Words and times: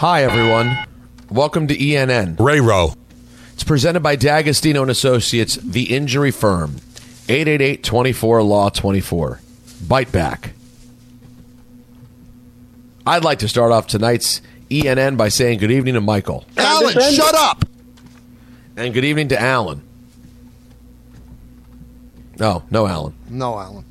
Hi, 0.00 0.24
everyone. 0.24 0.88
Welcome 1.28 1.66
to 1.66 1.76
ENN. 1.76 2.40
Ray 2.40 2.60
Rowe. 2.60 2.94
It's 3.52 3.64
presented 3.64 4.00
by 4.00 4.16
D'Agostino 4.16 4.80
and 4.80 4.90
Associates, 4.90 5.56
the 5.56 5.94
injury 5.94 6.30
firm. 6.30 6.76
888-24-LAW-24. 7.26 9.40
Bite 9.86 10.10
back. 10.10 10.54
I'd 13.06 13.24
like 13.24 13.40
to 13.40 13.48
start 13.48 13.72
off 13.72 13.88
tonight's 13.88 14.40
ENN 14.70 15.18
by 15.18 15.28
saying 15.28 15.58
good 15.58 15.70
evening 15.70 15.92
to 15.92 16.00
Michael. 16.00 16.46
Alan, 16.56 16.94
shut 16.94 17.34
up. 17.34 17.66
And 18.78 18.94
good 18.94 19.04
evening 19.04 19.28
to 19.28 19.38
Alan. 19.38 19.82
No, 22.38 22.62
no 22.70 22.86
Alan. 22.86 23.12
No, 23.28 23.58
Alan. 23.58 23.84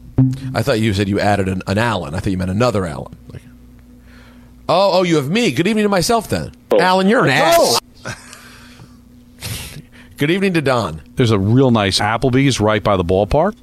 I 0.55 0.63
thought 0.63 0.79
you 0.79 0.91
said 0.95 1.07
you 1.07 1.19
added 1.19 1.47
an, 1.47 1.61
an 1.67 1.77
Alan. 1.77 2.15
I 2.15 2.19
thought 2.19 2.31
you 2.31 2.37
meant 2.39 2.49
another 2.49 2.87
Alan. 2.87 3.15
Like- 4.69 4.77
oh, 4.77 4.99
oh, 4.99 5.03
you 5.03 5.15
have 5.17 5.29
me. 5.29 5.51
Good 5.51 5.67
evening 5.67 5.83
to 5.83 5.89
myself 5.89 6.29
then. 6.29 6.51
Oh. 6.71 6.79
Alan, 6.79 7.07
you're 7.07 7.23
an 7.23 7.31
ass. 7.31 7.79
Oh. 8.05 8.15
Good 10.17 10.31
evening 10.31 10.53
to 10.53 10.61
Don. 10.61 11.01
There's 11.15 11.31
a 11.31 11.39
real 11.39 11.71
nice 11.71 11.99
Applebee's 11.99 12.59
right 12.59 12.83
by 12.83 12.97
the 12.97 13.03
ballpark. 13.05 13.55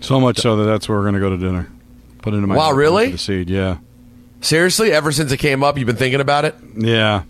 So 0.00 0.20
much 0.20 0.38
so 0.38 0.56
that 0.56 0.64
that's 0.64 0.88
where 0.88 0.98
we're 0.98 1.04
going 1.04 1.14
to 1.14 1.20
go 1.20 1.30
to 1.30 1.36
dinner. 1.38 1.68
Put 2.22 2.34
it 2.34 2.38
in 2.38 2.48
my 2.48 2.56
Wow, 2.56 2.72
really? 2.72 3.12
The 3.12 3.18
seed, 3.18 3.48
yeah, 3.48 3.78
Seriously, 4.42 4.92
ever 4.92 5.10
since 5.12 5.32
it 5.32 5.38
came 5.38 5.64
up, 5.64 5.78
you've 5.78 5.86
been 5.86 5.96
thinking 5.96 6.20
about 6.20 6.44
it? 6.44 6.54
yeah. 6.76 7.22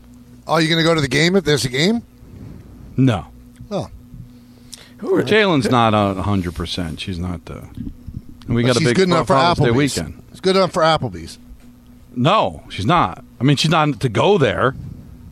Are 0.46 0.60
you 0.60 0.68
going 0.68 0.78
to 0.78 0.84
go 0.84 0.94
to 0.94 1.00
the 1.00 1.08
game 1.08 1.34
if 1.36 1.44
there's 1.44 1.64
a 1.64 1.68
game? 1.68 2.02
No, 2.96 3.26
Oh. 3.70 3.90
Jalen's 5.00 5.70
not 5.70 5.92
a 5.94 6.22
hundred 6.22 6.54
percent. 6.54 7.00
She's 7.00 7.18
not 7.18 7.44
the. 7.44 7.58
And 8.46 8.54
we 8.54 8.62
But 8.62 8.68
got 8.68 8.76
a 8.76 8.78
she's 8.80 8.88
big 8.88 8.96
good 8.96 9.08
enough 9.08 9.26
for 9.26 9.34
Father's 9.34 9.64
Day 9.66 9.70
Applebee's. 9.72 9.96
weekend. 9.96 10.22
It's 10.30 10.40
good 10.40 10.56
enough 10.56 10.72
for 10.72 10.82
Applebee's. 10.82 11.38
No, 12.16 12.62
she's 12.70 12.86
not. 12.86 13.22
I 13.40 13.44
mean, 13.44 13.56
she's 13.56 13.70
not 13.70 14.00
to 14.00 14.08
go 14.08 14.38
there. 14.38 14.74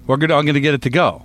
We're 0.07 0.19
gonna, 0.19 0.35
I'm 0.37 0.45
going 0.45 0.55
to 0.55 0.61
get 0.61 0.75
it 0.75 0.83
to 0.83 0.91
go. 0.91 1.23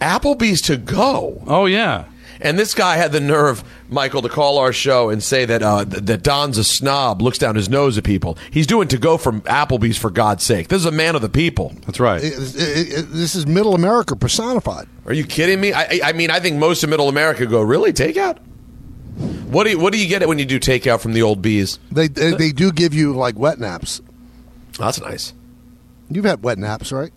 Applebee's 0.00 0.60
to 0.62 0.76
go. 0.76 1.42
Oh 1.46 1.66
yeah. 1.66 2.04
And 2.40 2.58
this 2.58 2.74
guy 2.74 2.96
had 2.96 3.12
the 3.12 3.20
nerve, 3.20 3.62
Michael, 3.88 4.20
to 4.22 4.28
call 4.28 4.58
our 4.58 4.72
show 4.72 5.08
and 5.08 5.22
say 5.22 5.44
that 5.46 5.62
uh, 5.62 5.84
th- 5.84 6.02
that 6.04 6.22
Don's 6.24 6.58
a 6.58 6.64
snob, 6.64 7.22
looks 7.22 7.38
down 7.38 7.54
his 7.54 7.68
nose 7.68 7.96
at 7.96 8.04
people. 8.04 8.36
He's 8.50 8.66
doing 8.66 8.88
to 8.88 8.98
go 8.98 9.16
from 9.16 9.40
Applebee's 9.42 9.96
for 9.96 10.10
God's 10.10 10.44
sake. 10.44 10.68
This 10.68 10.80
is 10.80 10.86
a 10.86 10.90
man 10.90 11.14
of 11.14 11.22
the 11.22 11.28
people. 11.28 11.72
That's 11.86 12.00
right. 12.00 12.22
It- 12.22 12.34
it- 12.56 12.92
it- 12.98 13.12
this 13.12 13.34
is 13.36 13.46
Middle 13.46 13.74
America 13.74 14.16
personified. 14.16 14.88
Are 15.06 15.12
you 15.12 15.24
kidding 15.24 15.60
me? 15.60 15.72
I, 15.72 15.82
I- 15.82 16.00
I 16.06 16.12
mean, 16.12 16.30
I 16.30 16.40
think 16.40 16.56
most 16.58 16.82
of 16.82 16.90
Middle 16.90 17.08
America 17.08 17.46
go 17.46 17.62
really 17.62 17.92
takeout. 17.92 18.38
What 19.54 19.64
do 19.64 19.70
you 19.70 19.78
What 19.78 19.92
do 19.92 19.98
you 19.98 20.08
get 20.08 20.20
it 20.22 20.28
when 20.28 20.38
you 20.38 20.44
do 20.44 20.58
takeout 20.60 21.00
from 21.00 21.12
the 21.12 21.22
old 21.22 21.40
bees? 21.40 21.78
They, 21.92 22.08
they 22.08 22.32
they 22.32 22.52
do 22.52 22.72
give 22.72 22.92
you 22.92 23.14
like 23.14 23.38
wet 23.38 23.58
naps. 23.58 24.00
That's 24.78 25.00
nice. 25.00 25.32
You've 26.10 26.24
had 26.24 26.42
wet 26.42 26.58
naps, 26.58 26.90
right? 26.92 27.12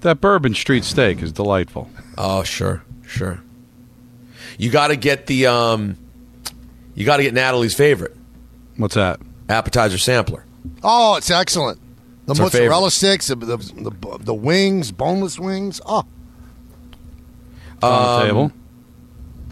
That 0.00 0.20
Bourbon 0.20 0.54
Street 0.54 0.84
steak 0.84 1.22
is 1.22 1.32
delightful. 1.32 1.90
Oh, 2.16 2.42
sure, 2.42 2.82
sure. 3.06 3.40
You 4.58 4.70
got 4.70 4.88
to 4.88 4.96
get 4.96 5.26
the 5.26 5.46
um, 5.46 5.96
you 6.94 7.04
got 7.04 7.18
to 7.18 7.22
get 7.22 7.34
Natalie's 7.34 7.74
favorite 7.74 8.16
What's 8.76 8.94
that? 8.94 9.20
appetizer 9.48 9.98
sampler. 9.98 10.44
Oh, 10.82 11.16
it's 11.16 11.30
excellent. 11.30 11.78
The 12.26 12.32
It's 12.32 12.40
our 12.40 12.44
mozzarella 12.46 12.90
favorite. 12.90 12.92
sticks, 12.92 13.26
the, 13.28 13.36
the, 13.36 13.56
the, 13.56 14.18
the 14.20 14.34
wings, 14.34 14.90
boneless 14.92 15.38
wings. 15.38 15.80
Oh, 15.86 16.04
It's 17.74 17.84
on 17.84 18.02
the 18.02 18.08
Um, 18.08 18.26
table. 18.26 18.52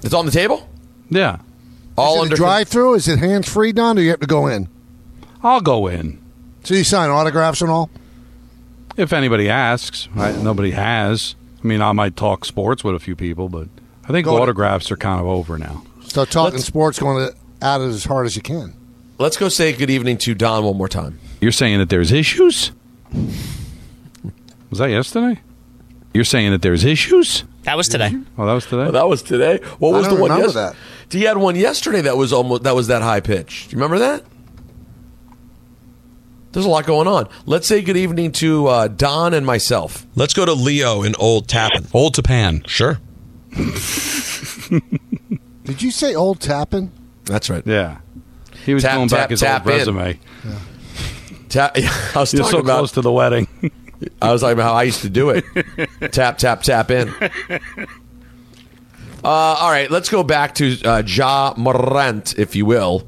It's 0.03 0.14
on 0.14 0.26
the 0.26 0.32
table. 0.32 0.69
Yeah, 1.10 1.38
All 1.97 2.19
it 2.19 2.22
under 2.25 2.37
drive-through? 2.37 2.94
Is 2.94 3.09
it 3.09 3.19
hands-free, 3.19 3.72
Don? 3.72 3.99
Or 3.99 4.03
you 4.03 4.10
have 4.10 4.21
to 4.21 4.27
go 4.27 4.47
in? 4.47 4.69
I'll 5.43 5.60
go 5.60 5.87
in 5.87 6.21
So 6.65 6.75
you 6.75 6.84
sign 6.84 7.10
autographs 7.10 7.60
and 7.60 7.71
all? 7.71 7.91
if 8.97 9.12
anybody 9.12 9.49
asks. 9.50 10.09
I, 10.16 10.33
nobody 10.33 10.71
has. 10.71 11.34
I 11.62 11.66
mean, 11.66 11.83
I 11.83 11.91
might 11.93 12.16
talk 12.16 12.44
sports 12.44 12.84
with 12.84 12.94
a 12.94 12.99
few 13.00 13.16
people, 13.16 13.49
but 13.49 13.69
I 14.04 14.09
think 14.09 14.25
Go 14.27 14.37
to- 14.37 14.43
autographs 14.43 14.91
are 14.93 14.97
kind 14.97 15.21
of 15.21 15.27
over 15.27 15.59
now. 15.59 15.83
So 16.06 16.25
talking 16.25 16.54
Let's- 16.54 16.66
sports, 16.66 16.99
going 16.99 17.28
to, 17.28 17.34
at 17.60 17.81
it 17.81 17.84
as 17.88 18.04
hard 18.04 18.27
as 18.27 18.37
you 18.37 18.43
can. 18.43 18.75
Let's 19.19 19.37
go 19.37 19.49
say 19.49 19.72
good 19.72 19.91
evening 19.91 20.19
to 20.19 20.34
Don 20.34 20.65
one 20.65 20.77
more 20.77 20.88
time. 20.88 21.19
You're 21.41 21.53
saying 21.53 21.78
that 21.78 21.88
there's 21.88 22.10
issues? 22.12 22.72
Was 24.71 24.78
that 24.78 24.91
yesterday? 24.91 25.41
You're 26.12 26.25
saying 26.25 26.50
that 26.53 26.62
there's 26.62 26.84
issues? 26.84 27.44
That 27.64 27.76
was 27.76 27.88
today. 27.88 28.12
Oh, 28.38 28.47
that 28.47 28.52
was 28.52 28.64
today. 28.66 28.82
Oh, 28.84 28.91
that 28.92 29.08
was 29.08 29.22
today. 29.22 29.58
What 29.78 29.94
I 29.94 29.98
was 29.98 30.06
don't 30.06 30.16
the 30.16 30.20
one? 30.22 30.30
remember 30.30 30.47
yes- 30.47 30.54
that. 30.54 30.76
He 31.10 31.22
had 31.22 31.36
one 31.36 31.54
yesterday 31.56 32.00
that 32.02 32.16
was 32.16 32.32
almost 32.32 32.62
that 32.64 32.75
was 32.75 32.86
that 32.88 33.02
high 33.02 33.20
pitch. 33.20 33.66
Do 33.69 33.70
you 33.76 33.76
remember 33.82 33.98
that? 34.00 34.25
There's 36.53 36.66
a 36.66 36.69
lot 36.69 36.86
going 36.86 37.06
on. 37.08 37.28
Let's 37.47 37.66
say 37.66 37.82
good 37.82 37.97
evening 37.97 38.32
to 38.32 38.66
uh, 38.69 38.88
Don 38.88 39.34
and 39.34 39.44
myself. 39.44 40.06
Let's 40.14 40.34
go 40.34 40.44
to 40.47 40.53
Leo 40.53 41.03
in 41.03 41.14
Old 41.19 41.48
Tappan. 41.48 41.86
Old 41.92 42.14
Japan. 42.14 42.62
Sure. 42.66 42.98
Did 45.64 45.82
you 45.82 45.91
say 45.91 46.14
old 46.14 46.41
tapping? 46.41 46.92
That's 47.24 47.48
right. 47.50 47.62
Yeah. 47.66 47.98
He 48.64 48.74
was 48.74 48.82
Tap, 48.82 48.97
going 48.97 49.08
tap, 49.08 49.19
back 49.19 49.30
his 49.30 49.41
tap 49.41 49.62
old 49.66 49.72
in. 49.72 49.78
resume. 49.78 50.19
Ta- 51.48 51.72
I 51.76 51.80
was 52.20 52.32
You're 52.32 52.42
talking 52.42 52.50
so 52.50 52.58
about. 52.60 52.76
close 52.78 52.92
to 52.92 53.00
the 53.00 53.12
wedding. 53.12 53.47
I 54.20 54.32
was 54.32 54.41
talking 54.41 54.54
about 54.54 54.65
how 54.65 54.75
I 54.75 54.84
used 54.84 55.03
to 55.03 55.10
do 55.10 55.31
it. 55.31 55.44
tap, 56.12 56.38
tap, 56.38 56.62
tap 56.62 56.91
in. 56.91 57.12
Uh, 59.25 59.28
all 59.59 59.70
right, 59.70 59.91
let's 59.91 60.09
go 60.10 60.22
back 60.22 60.54
to 60.56 60.76
uh, 60.84 61.03
Ja 61.06 61.54
Morant, 61.56 62.38
if 62.38 62.54
you 62.54 62.66
will. 62.66 63.06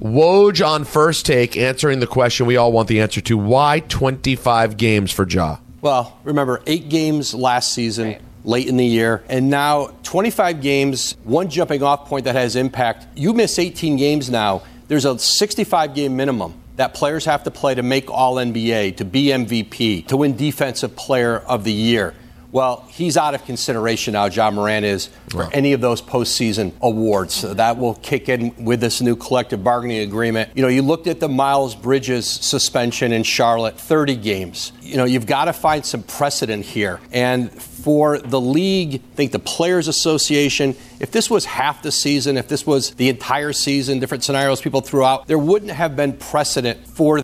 Woj 0.00 0.66
on 0.66 0.84
first 0.84 1.26
take, 1.26 1.56
answering 1.56 2.00
the 2.00 2.06
question 2.06 2.46
we 2.46 2.56
all 2.56 2.72
want 2.72 2.88
the 2.88 3.00
answer 3.02 3.20
to. 3.20 3.36
Why 3.36 3.80
25 3.80 4.78
games 4.78 5.12
for 5.12 5.28
Ja? 5.28 5.58
Well, 5.82 6.18
remember, 6.24 6.62
eight 6.66 6.88
games 6.88 7.34
last 7.34 7.72
season, 7.72 8.16
late 8.44 8.68
in 8.68 8.78
the 8.78 8.86
year, 8.86 9.22
and 9.28 9.50
now 9.50 9.94
25 10.04 10.62
games, 10.62 11.16
one 11.24 11.50
jumping 11.50 11.82
off 11.82 12.06
point 12.06 12.24
that 12.24 12.34
has 12.34 12.56
impact. 12.56 13.06
You 13.14 13.34
miss 13.34 13.58
18 13.58 13.96
games 13.96 14.30
now, 14.30 14.62
there's 14.88 15.04
a 15.04 15.18
65 15.18 15.94
game 15.94 16.16
minimum 16.16 16.59
that 16.80 16.94
players 16.94 17.26
have 17.26 17.42
to 17.44 17.50
play 17.50 17.74
to 17.74 17.82
make 17.82 18.10
All 18.10 18.36
NBA, 18.36 18.96
to 18.96 19.04
be 19.04 19.26
MVP, 19.26 20.06
to 20.06 20.16
win 20.16 20.34
Defensive 20.34 20.96
Player 20.96 21.36
of 21.36 21.62
the 21.62 21.72
Year. 21.72 22.14
Well, 22.52 22.84
he's 22.88 23.16
out 23.16 23.34
of 23.34 23.44
consideration 23.44 24.12
now, 24.12 24.26
Ja 24.26 24.50
Morant 24.50 24.84
is, 24.84 25.08
for 25.28 25.48
any 25.52 25.72
of 25.72 25.80
those 25.80 26.02
postseason 26.02 26.72
awards. 26.82 27.34
So 27.34 27.54
that 27.54 27.78
will 27.78 27.94
kick 27.94 28.28
in 28.28 28.64
with 28.64 28.80
this 28.80 29.00
new 29.00 29.14
collective 29.14 29.62
bargaining 29.62 30.00
agreement. 30.00 30.50
You 30.56 30.62
know, 30.62 30.68
you 30.68 30.82
looked 30.82 31.06
at 31.06 31.20
the 31.20 31.28
Miles 31.28 31.74
Bridges 31.74 32.26
suspension 32.28 33.12
in 33.12 33.22
Charlotte, 33.22 33.78
30 33.78 34.16
games. 34.16 34.72
You 34.82 34.96
know, 34.96 35.04
you've 35.04 35.26
got 35.26 35.44
to 35.44 35.52
find 35.52 35.86
some 35.86 36.02
precedent 36.02 36.64
here. 36.64 37.00
And 37.12 37.52
for 37.52 38.18
the 38.18 38.40
league, 38.40 38.96
I 38.96 39.14
think 39.14 39.32
the 39.32 39.38
Players 39.38 39.88
Association, 39.88 40.76
if 40.98 41.12
this 41.12 41.30
was 41.30 41.44
half 41.44 41.82
the 41.82 41.92
season, 41.92 42.36
if 42.36 42.48
this 42.48 42.66
was 42.66 42.90
the 42.94 43.08
entire 43.08 43.52
season, 43.52 44.00
different 44.00 44.24
scenarios 44.24 44.60
people 44.60 44.80
threw 44.80 45.04
out, 45.04 45.28
there 45.28 45.38
wouldn't 45.38 45.70
have 45.70 45.94
been 45.94 46.14
precedent 46.14 46.86
for 46.86 47.22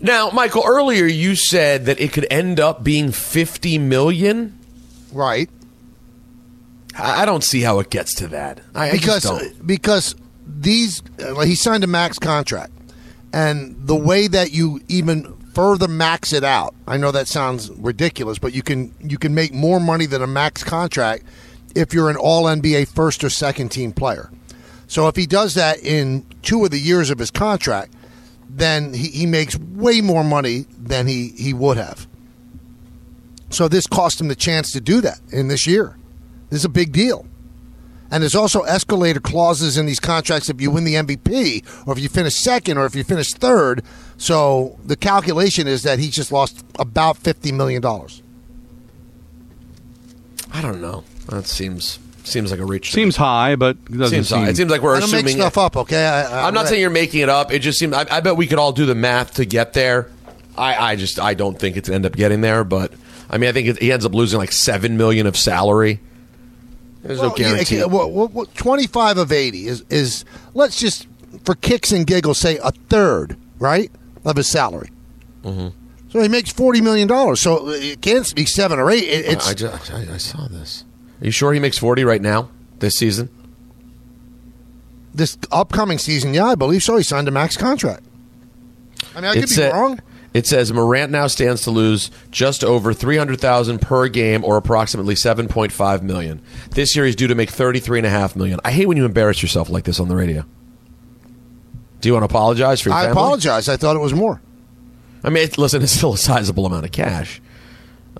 Now, 0.00 0.30
Michael, 0.30 0.62
earlier 0.66 1.06
you 1.06 1.34
said 1.34 1.86
that 1.86 2.00
it 2.00 2.12
could 2.12 2.26
end 2.30 2.60
up 2.60 2.84
being 2.84 3.10
50 3.10 3.78
million. 3.78 4.58
Right. 5.12 5.50
I 6.96 7.22
I 7.22 7.24
don't 7.24 7.42
see 7.42 7.62
how 7.62 7.78
it 7.80 7.90
gets 7.90 8.14
to 8.16 8.28
that. 8.28 8.60
I, 8.74 8.90
I 8.90 8.92
because 8.92 9.22
don't. 9.22 9.66
because 9.66 10.14
these 10.46 11.02
uh, 11.20 11.40
he 11.40 11.54
signed 11.54 11.84
a 11.84 11.86
max 11.86 12.18
contract, 12.18 12.72
and 13.32 13.76
the 13.86 13.96
way 13.96 14.26
that 14.26 14.52
you 14.52 14.80
even 14.88 15.34
further 15.54 15.88
max 15.88 16.32
it 16.32 16.44
out, 16.44 16.74
I 16.86 16.96
know 16.96 17.10
that 17.10 17.28
sounds 17.28 17.70
ridiculous, 17.70 18.38
but 18.38 18.52
you 18.52 18.62
can 18.62 18.94
you 19.00 19.18
can 19.18 19.34
make 19.34 19.52
more 19.52 19.80
money 19.80 20.06
than 20.06 20.22
a 20.22 20.26
max 20.26 20.62
contract 20.62 21.24
if 21.74 21.92
you're 21.92 22.10
an 22.10 22.16
All 22.16 22.44
NBA 22.44 22.88
first 22.88 23.24
or 23.24 23.30
second 23.30 23.70
team 23.70 23.92
player. 23.92 24.30
So 24.86 25.06
if 25.08 25.16
he 25.16 25.26
does 25.26 25.54
that 25.54 25.80
in 25.80 26.24
two 26.42 26.64
of 26.64 26.70
the 26.70 26.78
years 26.78 27.10
of 27.10 27.18
his 27.18 27.30
contract, 27.30 27.92
then 28.48 28.94
he, 28.94 29.08
he 29.08 29.26
makes 29.26 29.56
way 29.58 30.00
more 30.00 30.24
money 30.24 30.66
than 30.78 31.06
he, 31.06 31.28
he 31.36 31.52
would 31.52 31.76
have. 31.76 32.06
So 33.50 33.68
this 33.68 33.86
cost 33.86 34.20
him 34.20 34.28
the 34.28 34.34
chance 34.34 34.72
to 34.72 34.80
do 34.80 35.00
that 35.00 35.20
in 35.30 35.48
this 35.48 35.66
year. 35.66 35.96
This 36.50 36.60
is 36.60 36.64
a 36.64 36.70
big 36.70 36.92
deal. 36.92 37.26
And 38.10 38.22
there's 38.22 38.34
also 38.34 38.62
escalator 38.62 39.20
clauses 39.20 39.76
in 39.76 39.84
these 39.84 40.00
contracts 40.00 40.48
if 40.48 40.60
you 40.60 40.70
win 40.70 40.84
the 40.84 40.94
MVP 40.94 41.86
or 41.86 41.92
if 41.92 41.98
you 41.98 42.08
finish 42.08 42.36
second 42.36 42.78
or 42.78 42.86
if 42.86 42.94
you 42.94 43.04
finish 43.04 43.32
third. 43.32 43.82
So 44.16 44.78
the 44.84 44.96
calculation 44.96 45.66
is 45.66 45.82
that 45.82 45.98
he 45.98 46.08
just 46.08 46.32
lost 46.32 46.64
about 46.78 47.22
$50 47.22 47.52
million. 47.52 47.84
I 50.52 50.62
don't 50.62 50.80
know. 50.80 51.04
That 51.28 51.46
seems 51.46 51.98
seems 52.28 52.50
like 52.50 52.60
a 52.60 52.64
reach. 52.64 52.90
to 52.90 52.94
Seems 52.94 53.16
high, 53.16 53.56
but 53.56 53.76
it 53.90 53.98
doesn't 53.98 54.08
seems 54.16 54.28
seem. 54.28 54.38
high. 54.38 54.48
It 54.50 54.56
seems 54.56 54.70
like 54.70 54.82
we're 54.82 54.96
I 54.96 55.00
don't 55.00 55.10
make 55.10 55.24
assuming. 55.26 55.40
stuff 55.42 55.58
up, 55.58 55.76
okay? 55.76 56.06
I, 56.06 56.22
I, 56.42 56.46
I'm 56.48 56.54
not 56.54 56.66
I- 56.66 56.68
saying 56.70 56.80
you're 56.80 56.90
making 56.90 57.20
it 57.22 57.28
up. 57.28 57.52
It 57.52 57.60
just 57.60 57.78
seems. 57.78 57.94
I, 57.94 58.06
I 58.10 58.20
bet 58.20 58.36
we 58.36 58.46
could 58.46 58.58
all 58.58 58.72
do 58.72 58.86
the 58.86 58.94
math 58.94 59.34
to 59.34 59.44
get 59.44 59.72
there. 59.72 60.10
I, 60.56 60.92
I 60.92 60.96
just 60.96 61.18
I 61.20 61.34
don't 61.34 61.58
think 61.58 61.76
it's 61.76 61.88
end 61.88 62.04
up 62.06 62.14
getting 62.16 62.40
there. 62.40 62.64
But 62.64 62.92
I 63.30 63.38
mean, 63.38 63.48
I 63.48 63.52
think 63.52 63.68
it, 63.68 63.78
he 63.82 63.92
ends 63.92 64.04
up 64.04 64.14
losing 64.14 64.38
like 64.38 64.52
seven 64.52 64.96
million 64.96 65.26
of 65.26 65.36
salary. 65.36 66.00
There's 67.02 67.18
no 67.22 67.28
Well, 67.28 67.34
yeah, 67.38 67.48
guarantee. 67.50 67.82
okay, 67.82 67.90
well, 67.94 68.10
well, 68.10 68.28
well, 68.28 68.46
25 68.56 69.18
of 69.18 69.30
80 69.30 69.66
is, 69.68 69.84
is, 69.88 70.24
let's 70.52 70.80
just, 70.80 71.06
for 71.44 71.54
kicks 71.54 71.92
and 71.92 72.04
giggles, 72.04 72.38
say 72.38 72.58
a 72.58 72.72
third, 72.72 73.36
right, 73.60 73.90
of 74.24 74.36
his 74.36 74.48
salary. 74.48 74.90
Mhm. 75.44 75.72
So 76.10 76.20
he 76.20 76.28
makes 76.28 76.52
$40 76.52 76.82
million. 76.82 77.36
So 77.36 77.68
it 77.68 78.00
can't 78.02 78.34
be 78.34 78.44
seven 78.46 78.80
or 78.80 78.90
eight. 78.90 79.04
It- 79.04 79.26
It's, 79.26 79.46
I, 79.46 79.50
I, 79.50 79.54
just, 79.54 79.92
I, 79.94 80.06
I 80.14 80.16
saw 80.16 80.48
this. 80.48 80.84
Are 81.20 81.24
you 81.24 81.30
sure 81.30 81.52
he 81.52 81.60
makes 81.60 81.78
forty 81.78 82.04
right 82.04 82.22
now 82.22 82.50
this 82.78 82.94
season? 82.94 83.30
this 85.14 85.36
upcoming 85.50 85.98
season, 85.98 86.32
yeah, 86.32 86.44
I 86.46 86.54
believe 86.54 86.82
so. 86.82 86.96
He 86.96 87.02
signed 87.02 87.26
a 87.26 87.32
max 87.32 87.56
contract. 87.56 88.04
I 89.16 89.20
mean, 89.20 89.24
I 89.30 89.34
could 89.34 89.44
It 89.44 89.48
be 89.48 89.54
sa- 89.54 89.70
wrong. 89.70 90.00
It 90.34 90.46
says 90.46 90.72
Morant 90.72 91.10
now 91.10 91.26
stands 91.26 91.62
to 91.62 91.70
lose 91.72 92.10
just 92.30 92.62
over 92.62 92.92
three 92.92 93.16
hundred 93.16 93.40
thousand 93.40 93.80
per 93.80 94.06
game, 94.08 94.44
or 94.44 94.56
approximately 94.56 95.16
seven 95.16 95.48
point 95.48 95.72
five 95.72 96.02
million. 96.04 96.40
This 96.70 96.94
year, 96.94 97.04
he's 97.06 97.16
due 97.16 97.26
to 97.26 97.34
make 97.34 97.50
thirty 97.50 97.80
three 97.80 97.98
and 97.98 98.06
a 98.06 98.10
half 98.10 98.36
million. 98.36 98.60
I 98.64 98.70
hate 98.70 98.86
when 98.86 98.96
you 98.96 99.06
embarrass 99.06 99.42
yourself 99.42 99.70
like 99.70 99.84
this 99.84 99.98
on 99.98 100.06
the 100.08 100.14
radio. 100.14 100.44
Do 102.00 102.08
you 102.08 102.12
want 102.12 102.22
to 102.22 102.26
apologize 102.26 102.80
for 102.80 102.90
your 102.90 102.98
I 102.98 103.02
family? 103.06 103.12
apologize. 103.12 103.68
I 103.68 103.76
thought 103.76 103.96
it 103.96 104.00
was 104.00 104.14
more. 104.14 104.40
I 105.24 105.30
mean, 105.30 105.44
it, 105.44 105.58
listen, 105.58 105.82
it's 105.82 105.90
still 105.92 106.12
a 106.12 106.18
sizable 106.18 106.64
amount 106.66 106.84
of 106.84 106.92
cash. 106.92 107.40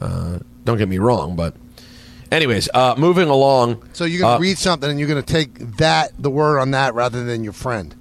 Uh, 0.01 0.41
don't 0.65 0.79
get 0.79 0.89
me 0.89 0.99
wrong, 0.99 1.37
but 1.37 1.55
anyways, 2.31 2.69
uh, 2.75 2.95
moving 2.97 3.29
along. 3.29 3.83
So 3.93 4.05
you're 4.05 4.21
going 4.21 4.33
to 4.33 4.37
uh, 4.37 4.41
read 4.41 4.59
something 4.59 4.89
and 4.91 4.99
you're 4.99 5.09
going 5.09 5.23
to 5.23 5.33
take 5.33 5.59
that, 5.77 6.13
the 6.19 6.31
word 6.31 6.59
on 6.59 6.73
that, 6.73 6.95
rather 6.95 7.25
than 7.25 7.45
your 7.45 7.53
friend. 7.53 7.95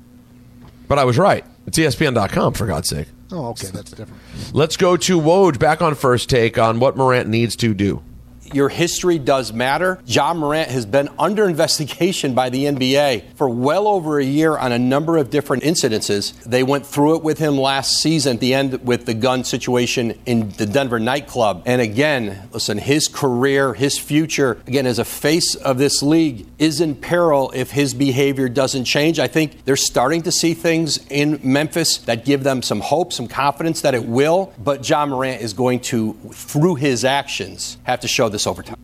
But 0.88 1.00
I 1.00 1.03
was 1.03 1.18
right. 1.18 1.45
It's 1.65 1.77
ESPN.com 1.77 2.53
for 2.53 2.65
God's 2.65 2.89
sake. 2.89 3.07
Oh, 3.31 3.47
okay, 3.47 3.68
that's 3.68 3.91
different. 3.91 4.21
Let's 4.53 4.77
go 4.77 4.95
to 4.95 5.19
Woj 5.19 5.59
back 5.59 5.81
on 5.81 5.95
first 5.95 6.29
take 6.29 6.57
on 6.57 6.79
what 6.79 6.95
Morant 6.95 7.27
needs 7.27 7.56
to 7.57 7.74
do. 7.74 8.01
Your 8.53 8.69
history 8.69 9.19
does 9.19 9.51
matter. 9.53 9.99
Ja 10.05 10.33
Morant 10.33 10.69
has 10.69 10.85
been 10.85 11.09
under 11.19 11.47
investigation 11.47 12.33
by 12.33 12.49
the 12.49 12.65
NBA 12.65 13.35
for 13.35 13.49
well 13.49 13.88
over 13.88 14.19
a 14.19 14.23
year 14.23 14.57
on 14.57 14.71
a 14.71 14.79
number 14.79 15.17
of 15.17 15.29
different 15.29 15.63
incidences. 15.63 16.33
They 16.44 16.63
went 16.63 16.85
through 16.85 17.17
it 17.17 17.23
with 17.23 17.38
him 17.39 17.57
last 17.57 18.01
season 18.01 18.35
at 18.35 18.39
the 18.39 18.53
end 18.53 18.85
with 18.85 19.05
the 19.05 19.13
gun 19.13 19.44
situation 19.44 20.17
in 20.25 20.49
the 20.51 20.65
Denver 20.65 20.99
nightclub. 20.99 21.63
And 21.65 21.81
again, 21.81 22.49
listen, 22.51 22.77
his 22.77 23.07
career, 23.07 23.73
his 23.73 23.97
future, 23.97 24.61
again, 24.67 24.85
as 24.85 25.00
a 25.00 25.05
face 25.05 25.55
of 25.55 25.77
this 25.77 26.01
league, 26.01 26.45
is 26.57 26.81
in 26.81 26.95
peril 26.95 27.51
if 27.53 27.71
his 27.71 27.93
behavior 27.93 28.50
doesn't 28.50 28.85
change. 28.85 29.19
I 29.19 29.27
think 29.27 29.65
they're 29.65 29.75
starting 29.75 30.23
to 30.23 30.31
see 30.31 30.53
things 30.53 31.00
in 31.09 31.39
Memphis 31.43 31.97
that 32.00 32.25
give 32.25 32.43
them 32.43 32.61
some 32.61 32.79
hope, 32.79 33.13
some 33.13 33.27
confidence 33.27 33.81
that 33.81 33.93
it 33.93 34.05
will. 34.05 34.53
But 34.57 34.88
Ja 34.88 35.05
Morant 35.05 35.41
is 35.41 35.53
going 35.53 35.79
to, 35.81 36.13
through 36.31 36.75
his 36.75 37.03
actions, 37.05 37.77
have 37.83 38.00
to 38.01 38.07
show 38.07 38.29
this 38.38 38.45
over 38.45 38.62
time. 38.62 38.78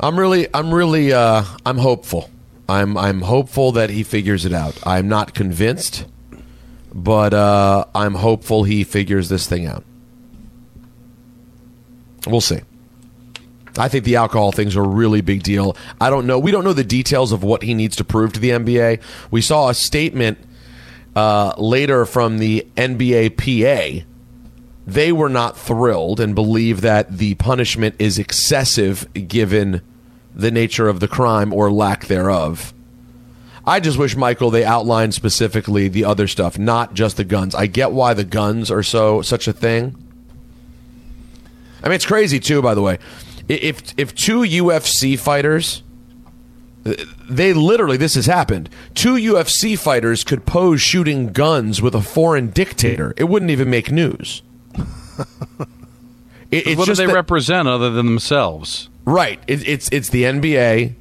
I'm 0.00 0.18
really, 0.18 0.48
I'm 0.52 0.74
really, 0.74 1.12
uh, 1.12 1.44
I'm 1.64 1.78
hopeful. 1.78 2.28
I'm, 2.68 2.96
I'm 2.96 3.22
hopeful 3.22 3.72
that 3.72 3.88
he 3.88 4.02
figures 4.02 4.44
it 4.44 4.52
out. 4.52 4.76
I'm 4.84 5.08
not 5.08 5.32
convinced, 5.32 6.06
but 6.92 7.32
uh, 7.32 7.84
I'm 7.94 8.14
hopeful 8.14 8.64
he 8.64 8.82
figures 8.82 9.28
this 9.28 9.46
thing 9.46 9.66
out. 9.66 9.84
We'll 12.26 12.40
see. 12.40 12.60
I 13.76 13.88
think 13.88 14.04
the 14.04 14.16
alcohol 14.16 14.50
thing's 14.50 14.76
are 14.76 14.82
a 14.82 14.88
really 14.88 15.20
big 15.20 15.44
deal. 15.44 15.76
I 16.00 16.10
don't 16.10 16.26
know. 16.26 16.38
We 16.38 16.50
don't 16.50 16.64
know 16.64 16.72
the 16.72 16.82
details 16.82 17.30
of 17.30 17.44
what 17.44 17.62
he 17.62 17.74
needs 17.74 17.94
to 17.96 18.04
prove 18.04 18.32
to 18.32 18.40
the 18.40 18.50
NBA. 18.50 19.00
We 19.30 19.40
saw 19.40 19.68
a 19.68 19.74
statement 19.74 20.38
uh, 21.14 21.54
later 21.56 22.04
from 22.04 22.38
the 22.38 22.66
NBA 22.76 23.36
PA. 23.36 24.04
They 24.88 25.12
were 25.12 25.28
not 25.28 25.54
thrilled 25.54 26.18
and 26.18 26.34
believe 26.34 26.80
that 26.80 27.18
the 27.18 27.34
punishment 27.34 27.94
is 27.98 28.18
excessive 28.18 29.06
given 29.12 29.82
the 30.34 30.50
nature 30.50 30.88
of 30.88 31.00
the 31.00 31.06
crime 31.06 31.52
or 31.52 31.70
lack 31.70 32.06
thereof. 32.06 32.72
I 33.66 33.80
just 33.80 33.98
wish, 33.98 34.16
Michael, 34.16 34.50
they 34.50 34.64
outlined 34.64 35.12
specifically 35.12 35.88
the 35.88 36.06
other 36.06 36.26
stuff, 36.26 36.58
not 36.58 36.94
just 36.94 37.18
the 37.18 37.24
guns. 37.24 37.54
I 37.54 37.66
get 37.66 37.92
why 37.92 38.14
the 38.14 38.24
guns 38.24 38.70
are 38.70 38.82
so 38.82 39.20
such 39.20 39.46
a 39.46 39.52
thing. 39.52 39.94
I 41.82 41.88
mean, 41.88 41.96
it's 41.96 42.06
crazy 42.06 42.40
too. 42.40 42.62
By 42.62 42.74
the 42.74 42.80
way, 42.80 42.98
if 43.46 43.92
if 43.98 44.14
two 44.14 44.40
UFC 44.40 45.18
fighters, 45.18 45.82
they 47.28 47.52
literally 47.52 47.98
this 47.98 48.14
has 48.14 48.24
happened. 48.24 48.70
Two 48.94 49.16
UFC 49.16 49.78
fighters 49.78 50.24
could 50.24 50.46
pose 50.46 50.80
shooting 50.80 51.30
guns 51.30 51.82
with 51.82 51.94
a 51.94 52.00
foreign 52.00 52.48
dictator. 52.48 53.12
It 53.18 53.24
wouldn't 53.24 53.50
even 53.50 53.68
make 53.68 53.92
news. 53.92 54.40
It- 56.50 56.66
it's 56.66 56.78
what 56.78 56.86
do 56.86 56.94
they 56.94 57.06
that- 57.06 57.14
represent 57.14 57.68
other 57.68 57.90
than 57.90 58.06
themselves? 58.06 58.88
Right. 59.04 59.38
It, 59.46 59.68
it's 59.68 59.88
it's 59.92 60.08
the 60.10 60.22
NBA, 60.24 60.94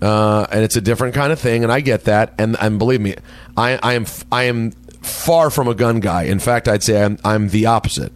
uh, 0.00 0.46
and 0.50 0.64
it's 0.64 0.76
a 0.76 0.80
different 0.80 1.14
kind 1.14 1.32
of 1.32 1.38
thing, 1.38 1.62
and 1.64 1.70
I 1.72 1.80
get 1.80 2.04
that. 2.04 2.32
And 2.38 2.56
and 2.60 2.78
believe 2.78 3.00
me, 3.02 3.14
I, 3.56 3.78
I 3.82 3.92
am 3.94 4.02
f- 4.02 4.24
I 4.32 4.44
am 4.44 4.70
far 5.02 5.50
from 5.50 5.68
a 5.68 5.74
gun 5.74 6.00
guy. 6.00 6.22
In 6.24 6.38
fact, 6.38 6.66
I'd 6.66 6.82
say 6.82 7.02
I'm 7.02 7.18
I'm 7.24 7.48
the 7.50 7.66
opposite, 7.66 8.12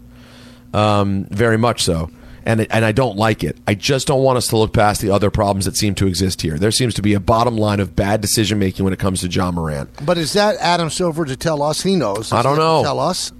um, 0.72 1.24
very 1.30 1.58
much 1.58 1.82
so. 1.82 2.10
And 2.46 2.62
it, 2.62 2.68
and 2.70 2.82
I 2.86 2.92
don't 2.92 3.16
like 3.18 3.44
it. 3.44 3.58
I 3.66 3.74
just 3.74 4.06
don't 4.06 4.22
want 4.22 4.38
us 4.38 4.46
to 4.48 4.56
look 4.56 4.72
past 4.72 5.02
the 5.02 5.10
other 5.10 5.30
problems 5.30 5.66
that 5.66 5.76
seem 5.76 5.94
to 5.96 6.06
exist 6.06 6.40
here. 6.40 6.56
There 6.58 6.70
seems 6.70 6.94
to 6.94 7.02
be 7.02 7.12
a 7.12 7.20
bottom 7.20 7.56
line 7.58 7.80
of 7.80 7.94
bad 7.94 8.22
decision 8.22 8.58
making 8.58 8.82
when 8.84 8.94
it 8.94 8.98
comes 8.98 9.20
to 9.20 9.28
Ja 9.28 9.50
Morant. 9.50 9.90
But 10.06 10.16
is 10.16 10.32
that 10.32 10.56
Adam 10.56 10.88
Silver 10.88 11.26
to 11.26 11.36
tell 11.36 11.62
us? 11.62 11.82
He 11.82 11.96
knows. 11.96 12.32
I 12.32 12.40
don't 12.42 12.56
Does 12.56 12.64
to 12.64 12.64
know. 12.64 12.82
Tell 12.82 12.98
us. 12.98 13.32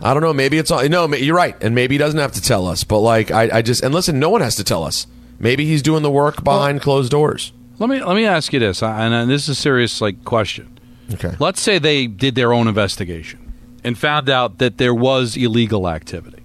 I 0.00 0.12
don't 0.12 0.22
know. 0.22 0.32
Maybe 0.32 0.58
it's 0.58 0.70
all. 0.70 0.86
No, 0.88 1.06
you're 1.14 1.36
right, 1.36 1.56
and 1.62 1.74
maybe 1.74 1.94
he 1.94 1.98
doesn't 1.98 2.18
have 2.18 2.32
to 2.32 2.40
tell 2.40 2.66
us. 2.66 2.84
But 2.84 3.00
like, 3.00 3.30
I, 3.30 3.58
I 3.58 3.62
just 3.62 3.82
and 3.82 3.94
listen, 3.94 4.18
no 4.18 4.30
one 4.30 4.40
has 4.40 4.56
to 4.56 4.64
tell 4.64 4.84
us. 4.84 5.06
Maybe 5.38 5.66
he's 5.66 5.82
doing 5.82 6.02
the 6.02 6.10
work 6.10 6.44
behind 6.44 6.80
closed 6.80 7.10
doors. 7.10 7.52
Let 7.78 7.90
me 7.90 8.02
let 8.02 8.14
me 8.14 8.24
ask 8.24 8.52
you 8.52 8.60
this, 8.60 8.82
and 8.82 9.14
uh, 9.14 9.24
this 9.24 9.44
is 9.44 9.50
a 9.50 9.54
serious 9.54 10.00
like 10.00 10.24
question. 10.24 10.78
Okay. 11.12 11.34
Let's 11.38 11.60
say 11.60 11.78
they 11.78 12.06
did 12.06 12.34
their 12.34 12.52
own 12.52 12.68
investigation 12.68 13.52
and 13.82 13.98
found 13.98 14.30
out 14.30 14.58
that 14.58 14.78
there 14.78 14.94
was 14.94 15.36
illegal 15.36 15.88
activity, 15.88 16.42